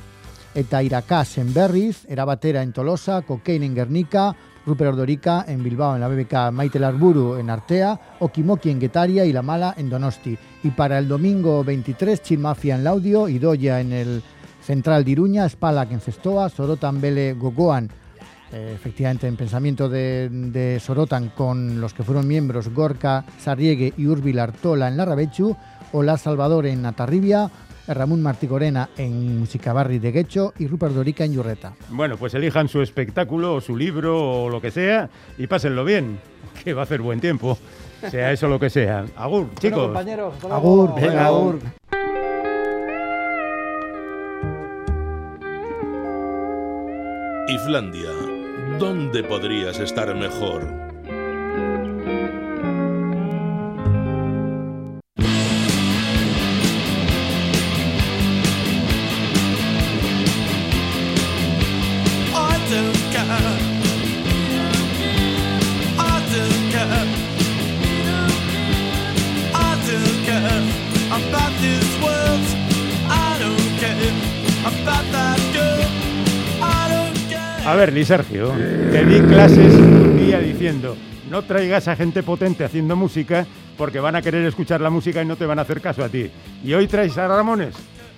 [0.54, 4.34] eta Iracás en Berriz, Erabatera en Tolosa, Cocaine en Guernica,
[4.66, 9.32] Rupert Ordorica en Bilbao, en la BBK, Maite Larburu en Artea, Okimoki en Guetaria y
[9.32, 10.36] La Mala en Donosti.
[10.62, 14.22] Y para el domingo 23, Chill Mafia en Laudio, Idoya en el
[14.60, 17.88] Central de Iruña, Spalak en Cestoa, Sorotan Bele Gogoan
[18.52, 24.06] eh, efectivamente en pensamiento de, de, Sorotan con los que fueron miembros Gorka Sarriegue y
[24.06, 25.56] Urbil Artola en Larrabechu,
[25.92, 27.50] Ola Salvador en Atarribia,
[27.94, 31.74] Ramón Martí Corena en Musicabarri de Guecho y Rupert Dorica en Yurreta.
[31.90, 36.18] Bueno, pues elijan su espectáculo o su libro o lo que sea y pásenlo bien,
[36.64, 37.58] que va a hacer buen tiempo,
[38.10, 39.04] sea eso lo que sea.
[39.16, 39.92] Agur, chicos.
[39.92, 40.32] Bueno.
[40.50, 41.58] Agur, venga, agur.
[47.48, 48.10] Islandia,
[48.78, 50.87] ¿dónde podrías estar mejor?
[77.68, 78.50] A ver, Li Sergio,
[78.90, 80.96] te di clases un día diciendo,
[81.30, 83.44] no traigas a gente potente haciendo música
[83.76, 86.08] porque van a querer escuchar la música y no te van a hacer caso a
[86.08, 86.30] ti.
[86.64, 87.74] ¿Y hoy traes a Ramones?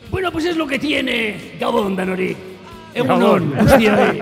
[0.08, 2.36] Bueno, pues es lo que tiene Gabón, Danori.
[2.94, 4.20] Egunon, hostia, eh.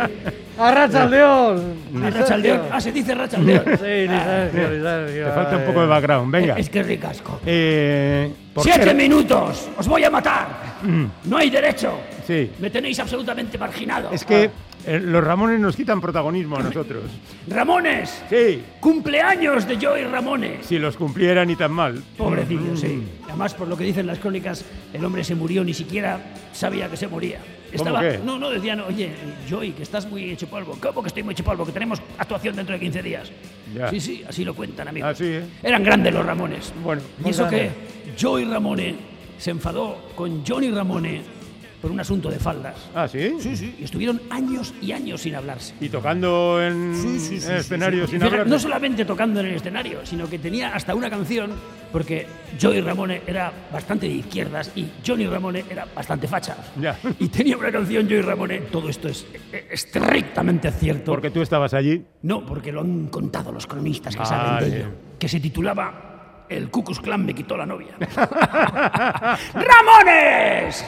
[0.58, 1.74] ¡A Rachaldeón!
[2.02, 2.60] A Rachaldeón.
[2.72, 3.64] Ah, se dice Rachaldeón.
[3.66, 5.24] Sí, ni Sergio, ni Sergio.
[5.26, 6.54] Te falta un poco de background, venga.
[6.58, 7.38] Es que ricasco.
[7.44, 8.94] Eh, ¿por ¡Siete qué?
[8.94, 9.68] minutos!
[9.76, 10.48] ¡Os voy a matar!
[10.82, 11.98] Mm, No hay derecho.
[12.26, 12.50] Sí.
[12.58, 14.10] Me tenéis absolutamente marginado.
[14.10, 14.50] Es que
[14.88, 17.04] eh, los Ramones nos quitan protagonismo a nosotros.
[17.48, 18.22] ¡Ramones!
[18.30, 18.62] Sí.
[18.80, 20.66] ¡Cumpleaños de Joey Ramones!
[20.66, 22.02] Si los cumplieran y tan mal.
[22.16, 22.76] Pobrecillo, Mm.
[22.76, 23.02] sí.
[23.26, 26.18] Además, por lo que dicen las crónicas, el hombre se murió, ni siquiera
[26.52, 27.38] sabía que se moría.
[27.76, 28.18] ¿Cómo qué?
[28.24, 29.10] No, no, decían, oye,
[29.48, 30.76] Joey, que estás muy hecho polvo.
[30.80, 31.66] ¿Cómo que estoy muy hecho polvo?
[31.66, 33.30] Que tenemos actuación dentro de 15 días.
[33.74, 33.90] Ya.
[33.90, 35.10] Sí, sí, así lo cuentan, amigos.
[35.10, 35.42] Así, ¿eh?
[35.62, 36.72] Eran grandes los Ramones.
[36.82, 37.68] Bueno, y eso que
[38.18, 38.94] Joey Ramone
[39.36, 41.20] se enfadó con Johnny Ramone
[41.80, 42.74] por un asunto de faldas.
[42.94, 43.34] ¿Ah, sí?
[43.40, 43.76] Sí, sí.
[43.80, 45.74] Y estuvieron años y años sin hablarse.
[45.80, 48.46] Y tocando en, Sí, sí, sí, en sí, escenario sin hablar.
[48.46, 51.52] No solamente tocando en el escenario, sino que tenía hasta una canción,
[51.92, 52.26] porque
[52.60, 56.56] Joey Ramone era bastante de izquierdas y Johnny Ramone era bastante facha.
[56.80, 56.98] Ya.
[57.18, 59.26] Y tenía una canción Joey Ramone, todo esto es
[59.70, 61.12] estrictamente cierto.
[61.12, 62.04] Porque tú estabas allí.
[62.22, 64.88] No, porque lo han contado los cronistas que Ah, saben de ello.
[65.18, 67.96] Que se titulaba El Ku Klux Klan me quitó la novia.
[69.54, 70.84] ¡Ramones!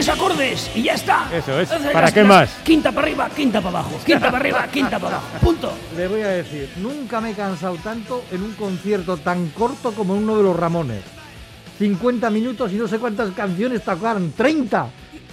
[0.00, 1.26] Tres acordes y ya está.
[1.30, 1.68] Eso es.
[1.68, 2.50] Entonces, ¿Para las- qué las- más?
[2.64, 4.00] Quinta para arriba, quinta para abajo.
[4.06, 5.26] Quinta para arriba, quinta para abajo.
[5.42, 5.72] Punto.
[5.94, 10.14] Le voy a decir, nunca me he cansado tanto en un concierto tan corto como
[10.14, 11.02] uno de los Ramones.
[11.78, 14.32] 50 minutos y no sé cuántas canciones tocaron.
[14.32, 14.86] 30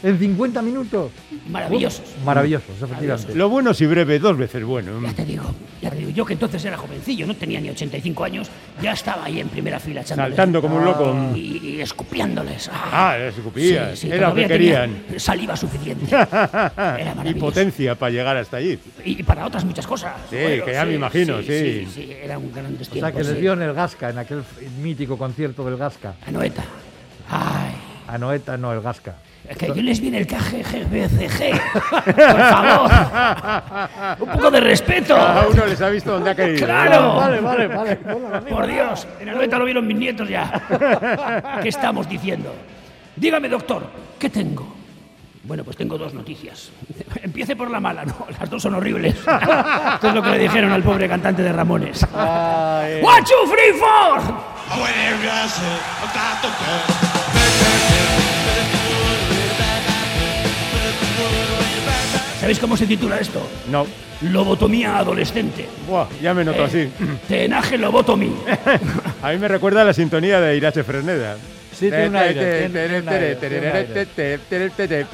[0.04, 1.12] en 50 minutos.
[1.50, 2.04] Maravillosos.
[2.26, 3.36] Maravillosos, efectivamente.
[3.36, 5.00] Lo bueno si breve, dos veces bueno.
[5.02, 5.44] Ya te digo,
[5.82, 8.50] ya te digo, yo que entonces era jovencillo, no tenía ni 85 años,
[8.82, 10.36] ya estaba ahí en primera fila echándoles.
[10.36, 11.16] Saltando como un loco.
[11.36, 12.70] Y, y escupiándoles.
[12.74, 13.98] Ah, les escupías.
[13.98, 14.94] Sí, sí, Era lo que querían.
[15.04, 16.06] tenía Saliva suficiente.
[16.08, 17.40] y maravilloso.
[17.40, 18.80] potencia para llegar hasta allí.
[19.06, 20.14] y para otras muchas cosas.
[20.30, 21.48] Sí, que ya me imagino, sí.
[21.48, 23.08] Sí, sí, era un gran O destino.
[23.08, 24.44] sea, que les vio en el Gasca, en aquel
[24.82, 26.16] mítico concierto del Gasca.
[26.26, 26.64] Anoeta.
[27.30, 27.74] Ay.
[28.08, 29.16] Anoeta, no, el Gasca.
[29.48, 31.62] Es que yo les vi en el KGGBCG.
[32.04, 32.92] Por favor.
[34.20, 35.16] Un poco de respeto.
[35.16, 36.66] Cada uno les ha visto donde ha querido.
[36.66, 37.16] ¡Claro!
[37.16, 37.96] Vale, vale, vale.
[37.96, 41.60] Por Dios, en Anoeta lo vieron mis nietos ya.
[41.62, 42.54] ¿Qué estamos diciendo?
[43.16, 43.90] Dígame, doctor,
[44.20, 44.76] ¿qué tengo?
[45.44, 46.72] Bueno, pues tengo dos noticias.
[47.24, 49.16] Empiece por la mala, no, las dos son horribles.
[49.16, 52.04] Esto es lo que le dijeron al pobre cantante de Ramones.
[52.04, 54.20] One, two, three, four.
[62.40, 63.42] ¿Sabéis cómo se titula esto?
[63.72, 63.86] No.
[64.22, 65.68] Lobotomía adolescente.
[65.88, 66.90] Buah, ya me noto Eh, así.
[67.28, 68.32] Tenaje lobotomía.
[69.22, 71.38] A mí me recuerda a la sintonía de Irache Fresneda.
[71.74, 72.66] Sí, tiene un aire.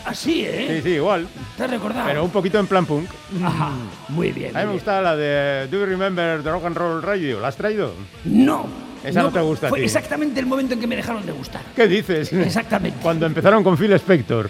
[0.05, 0.75] Así, ¿eh?
[0.77, 1.27] Sí, sí, igual.
[1.57, 2.05] ¿Te has recordado?
[2.07, 3.09] Pero un poquito en plan punk.
[3.43, 3.71] Ajá,
[4.09, 4.55] muy bien.
[4.55, 7.41] A mí me gusta la de Do You Remember the Rock and Roll Radio?
[7.41, 7.93] ¿La has traído?
[8.23, 8.67] No.
[9.03, 9.85] Esa no te gusta a Fue ti.
[9.85, 11.61] exactamente el momento en que me dejaron de gustar.
[11.75, 12.31] ¿Qué dices?
[12.31, 12.97] Exactamente.
[13.01, 14.49] Cuando empezaron con Phil Spector.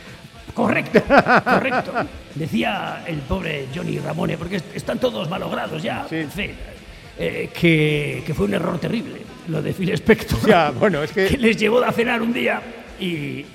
[0.53, 1.01] Correcto,
[1.43, 1.91] correcto.
[2.35, 6.05] Decía el pobre Johnny Ramone, porque est- están todos malogrados ya.
[6.11, 6.51] En fin,
[7.17, 10.39] eh, que, que fue un error terrible lo de Phil Spector.
[10.47, 12.61] Ya, bueno, es que- que les llevó a cenar un día
[12.99, 13.45] y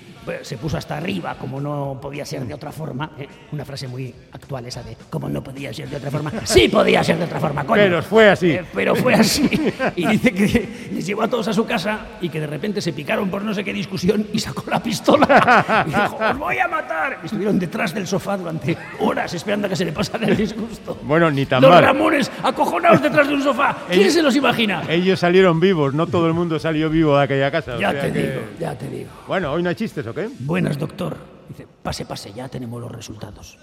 [0.42, 3.10] se puso hasta arriba, como no podía ser de otra forma.
[3.18, 6.32] eh, Una frase muy actual esa de, como no podía ser de otra forma.
[6.44, 7.82] Sí podía ser de otra forma, coño.
[7.82, 8.50] Pero fue así.
[8.52, 9.48] Eh, pero fue así.
[9.96, 12.92] Y dice que les llevó a todos a su casa y que de repente se
[12.92, 15.84] picaron por no sé qué discusión y sacó la pistola.
[15.86, 17.18] Y dijo, os voy a matar.
[17.22, 20.98] Y estuvieron detrás del sofá durante horas esperando a que se le pasara el disgusto.
[21.02, 21.82] Bueno, ni tan Los mal.
[21.84, 23.76] Ramones acojonados detrás de un sofá.
[23.88, 24.82] ¿Quién Ellos- se los imagina?
[24.88, 27.76] Ellos salieron vivos, no todo el mundo salió vivo de aquella casa.
[27.76, 29.10] o Ya sea te que- digo, ya te digo.
[29.26, 30.17] Bueno, hoy no hay chistes, ¿o qué?
[30.40, 31.16] Buenas, doctor.
[31.48, 33.58] Dice, pase, pase, ya tenemos los resultados.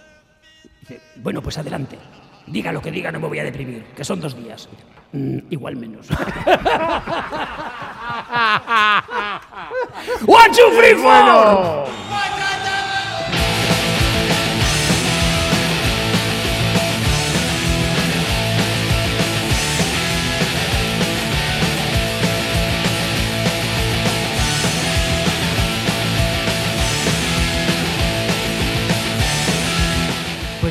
[0.81, 1.97] Dice, bueno, pues adelante.
[2.47, 4.69] Diga lo que diga, no me voy a deprimir, que son dos días.
[5.11, 6.07] "Mm, igual menos.
[10.27, 11.87] One, two, three, four.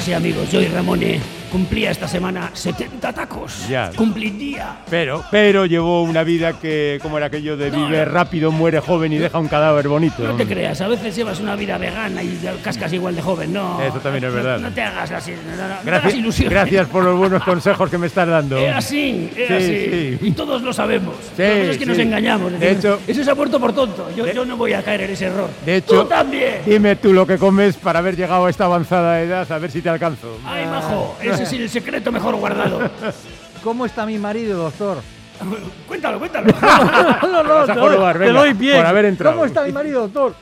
[0.04, 1.18] Sí, amigos, yo y Ramone
[1.54, 3.68] cumplía esta semana 70 tacos.
[3.68, 3.88] Ya.
[3.94, 4.78] Cumpliría.
[4.90, 9.18] Pero, pero llevó una vida que, como era aquello de vive rápido, muere joven y
[9.18, 10.24] deja un cadáver bonito.
[10.24, 13.80] No te creas, a veces llevas una vida vegana y cascas igual de joven, no.
[13.80, 14.58] Eso también es No- verdad.
[14.58, 16.50] No, te hagas así, no, no, no te hagas Gracias, ilusiones.
[16.50, 18.58] gracias por los buenos consejos que me estás dando.
[18.58, 20.16] Es así, es Sí, así.
[20.18, 20.18] sí.
[20.22, 21.14] Y todos lo sabemos.
[21.36, 22.58] Sí, Lo que pasa es que nos engañamos.
[22.58, 24.10] De hecho- Ese se ha muerto por tonto.
[24.16, 25.48] Yo, yo no voy a caer en ese error.
[25.64, 26.62] De hecho, Tú también.
[26.66, 29.80] dime tú lo que comes para haber llegado a esta avanzada edad, a ver si
[29.82, 30.36] te alcanzo.
[30.44, 32.90] Ay, majo, ese es el secreto mejor guardado.
[33.62, 34.98] ¿Cómo está mi marido, doctor?
[35.88, 36.46] cuéntalo, cuéntalo.
[37.22, 38.76] no, no, a te doy- te doy bien.
[38.76, 39.36] por haber entrado.
[39.36, 40.34] ¿Cómo está mi marido, doctor?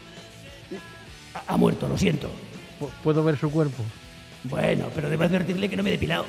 [1.47, 2.29] Ha muerto, lo siento.
[2.81, 3.83] Pu- ¿Puedo ver su cuerpo?
[4.45, 6.27] Bueno, pero debo advertirle que no me he depilado.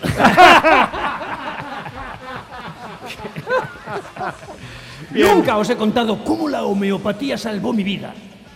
[5.12, 8.14] Nunca os he contado cómo la homeopatía salvó mi vida.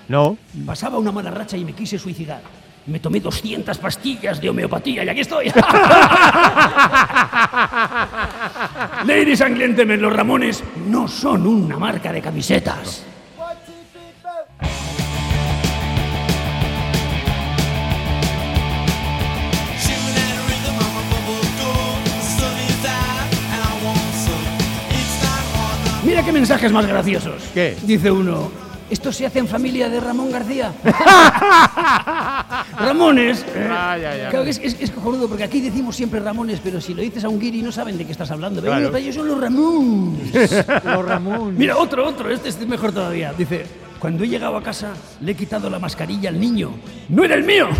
[0.07, 0.37] No.
[0.65, 2.41] Pasaba una mala racha y me quise suicidar.
[2.87, 5.47] Me tomé 200 pastillas de homeopatía y aquí estoy.
[9.05, 13.03] Ladies and gentlemen, los Ramones no son una marca de camisetas.
[26.05, 27.43] Mira qué mensajes más graciosos.
[27.53, 27.75] ¿Qué?
[27.83, 28.49] Dice uno,
[28.89, 30.71] ¿esto se hace en familia de Ramón García?
[32.79, 33.45] Ramones.
[33.69, 34.29] Ah, ya, ya.
[34.29, 37.23] Claro que es, es, es cojonudo porque aquí decimos siempre Ramones, pero si lo dices
[37.23, 38.61] a un guiri no saben de qué estás hablando.
[38.61, 38.87] Pero Claro.
[38.91, 40.51] para ellos son los Ramones.
[40.83, 41.55] Los Ramón.
[41.57, 43.33] Mira, otro, otro, este es mejor todavía.
[43.37, 43.65] Dice,
[43.99, 44.89] cuando he llegado a casa
[45.21, 46.71] le he quitado la mascarilla al niño.
[47.09, 47.67] ¡No era el mío!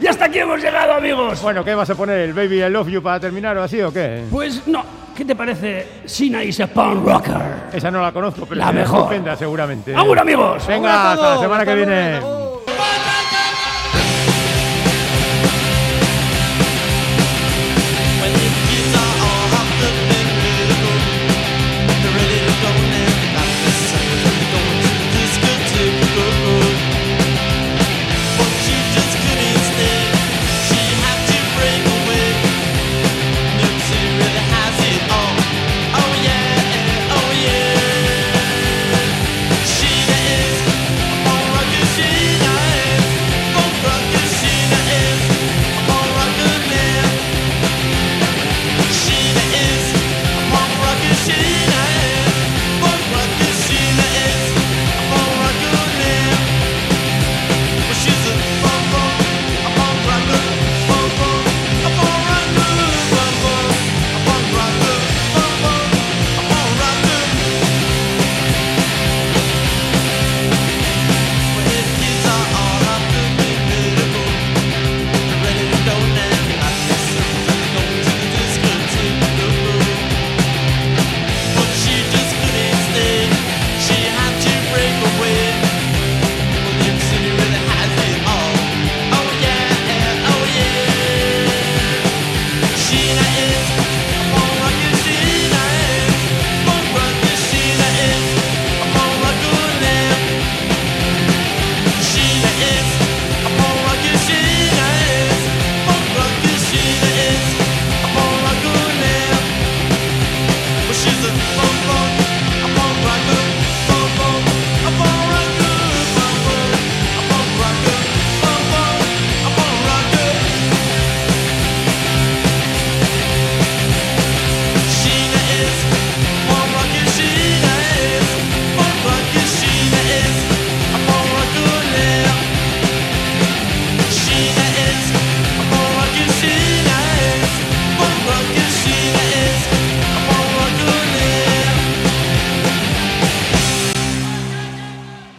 [0.00, 1.40] y hasta aquí hemos llegado, amigos.
[1.42, 2.20] Bueno, ¿qué vas a poner?
[2.20, 4.24] ¿El Baby I Love You para terminar o así o qué?
[4.30, 4.84] Pues no,
[5.16, 7.40] ¿qué te parece Sina is a Punk Rocker?
[7.72, 9.00] Esa no la conozco, pero La mejor.
[9.00, 9.94] estupenda seguramente.
[9.94, 10.66] ¡Agur, amigos!
[10.66, 12.20] Venga, hasta la semana que viene.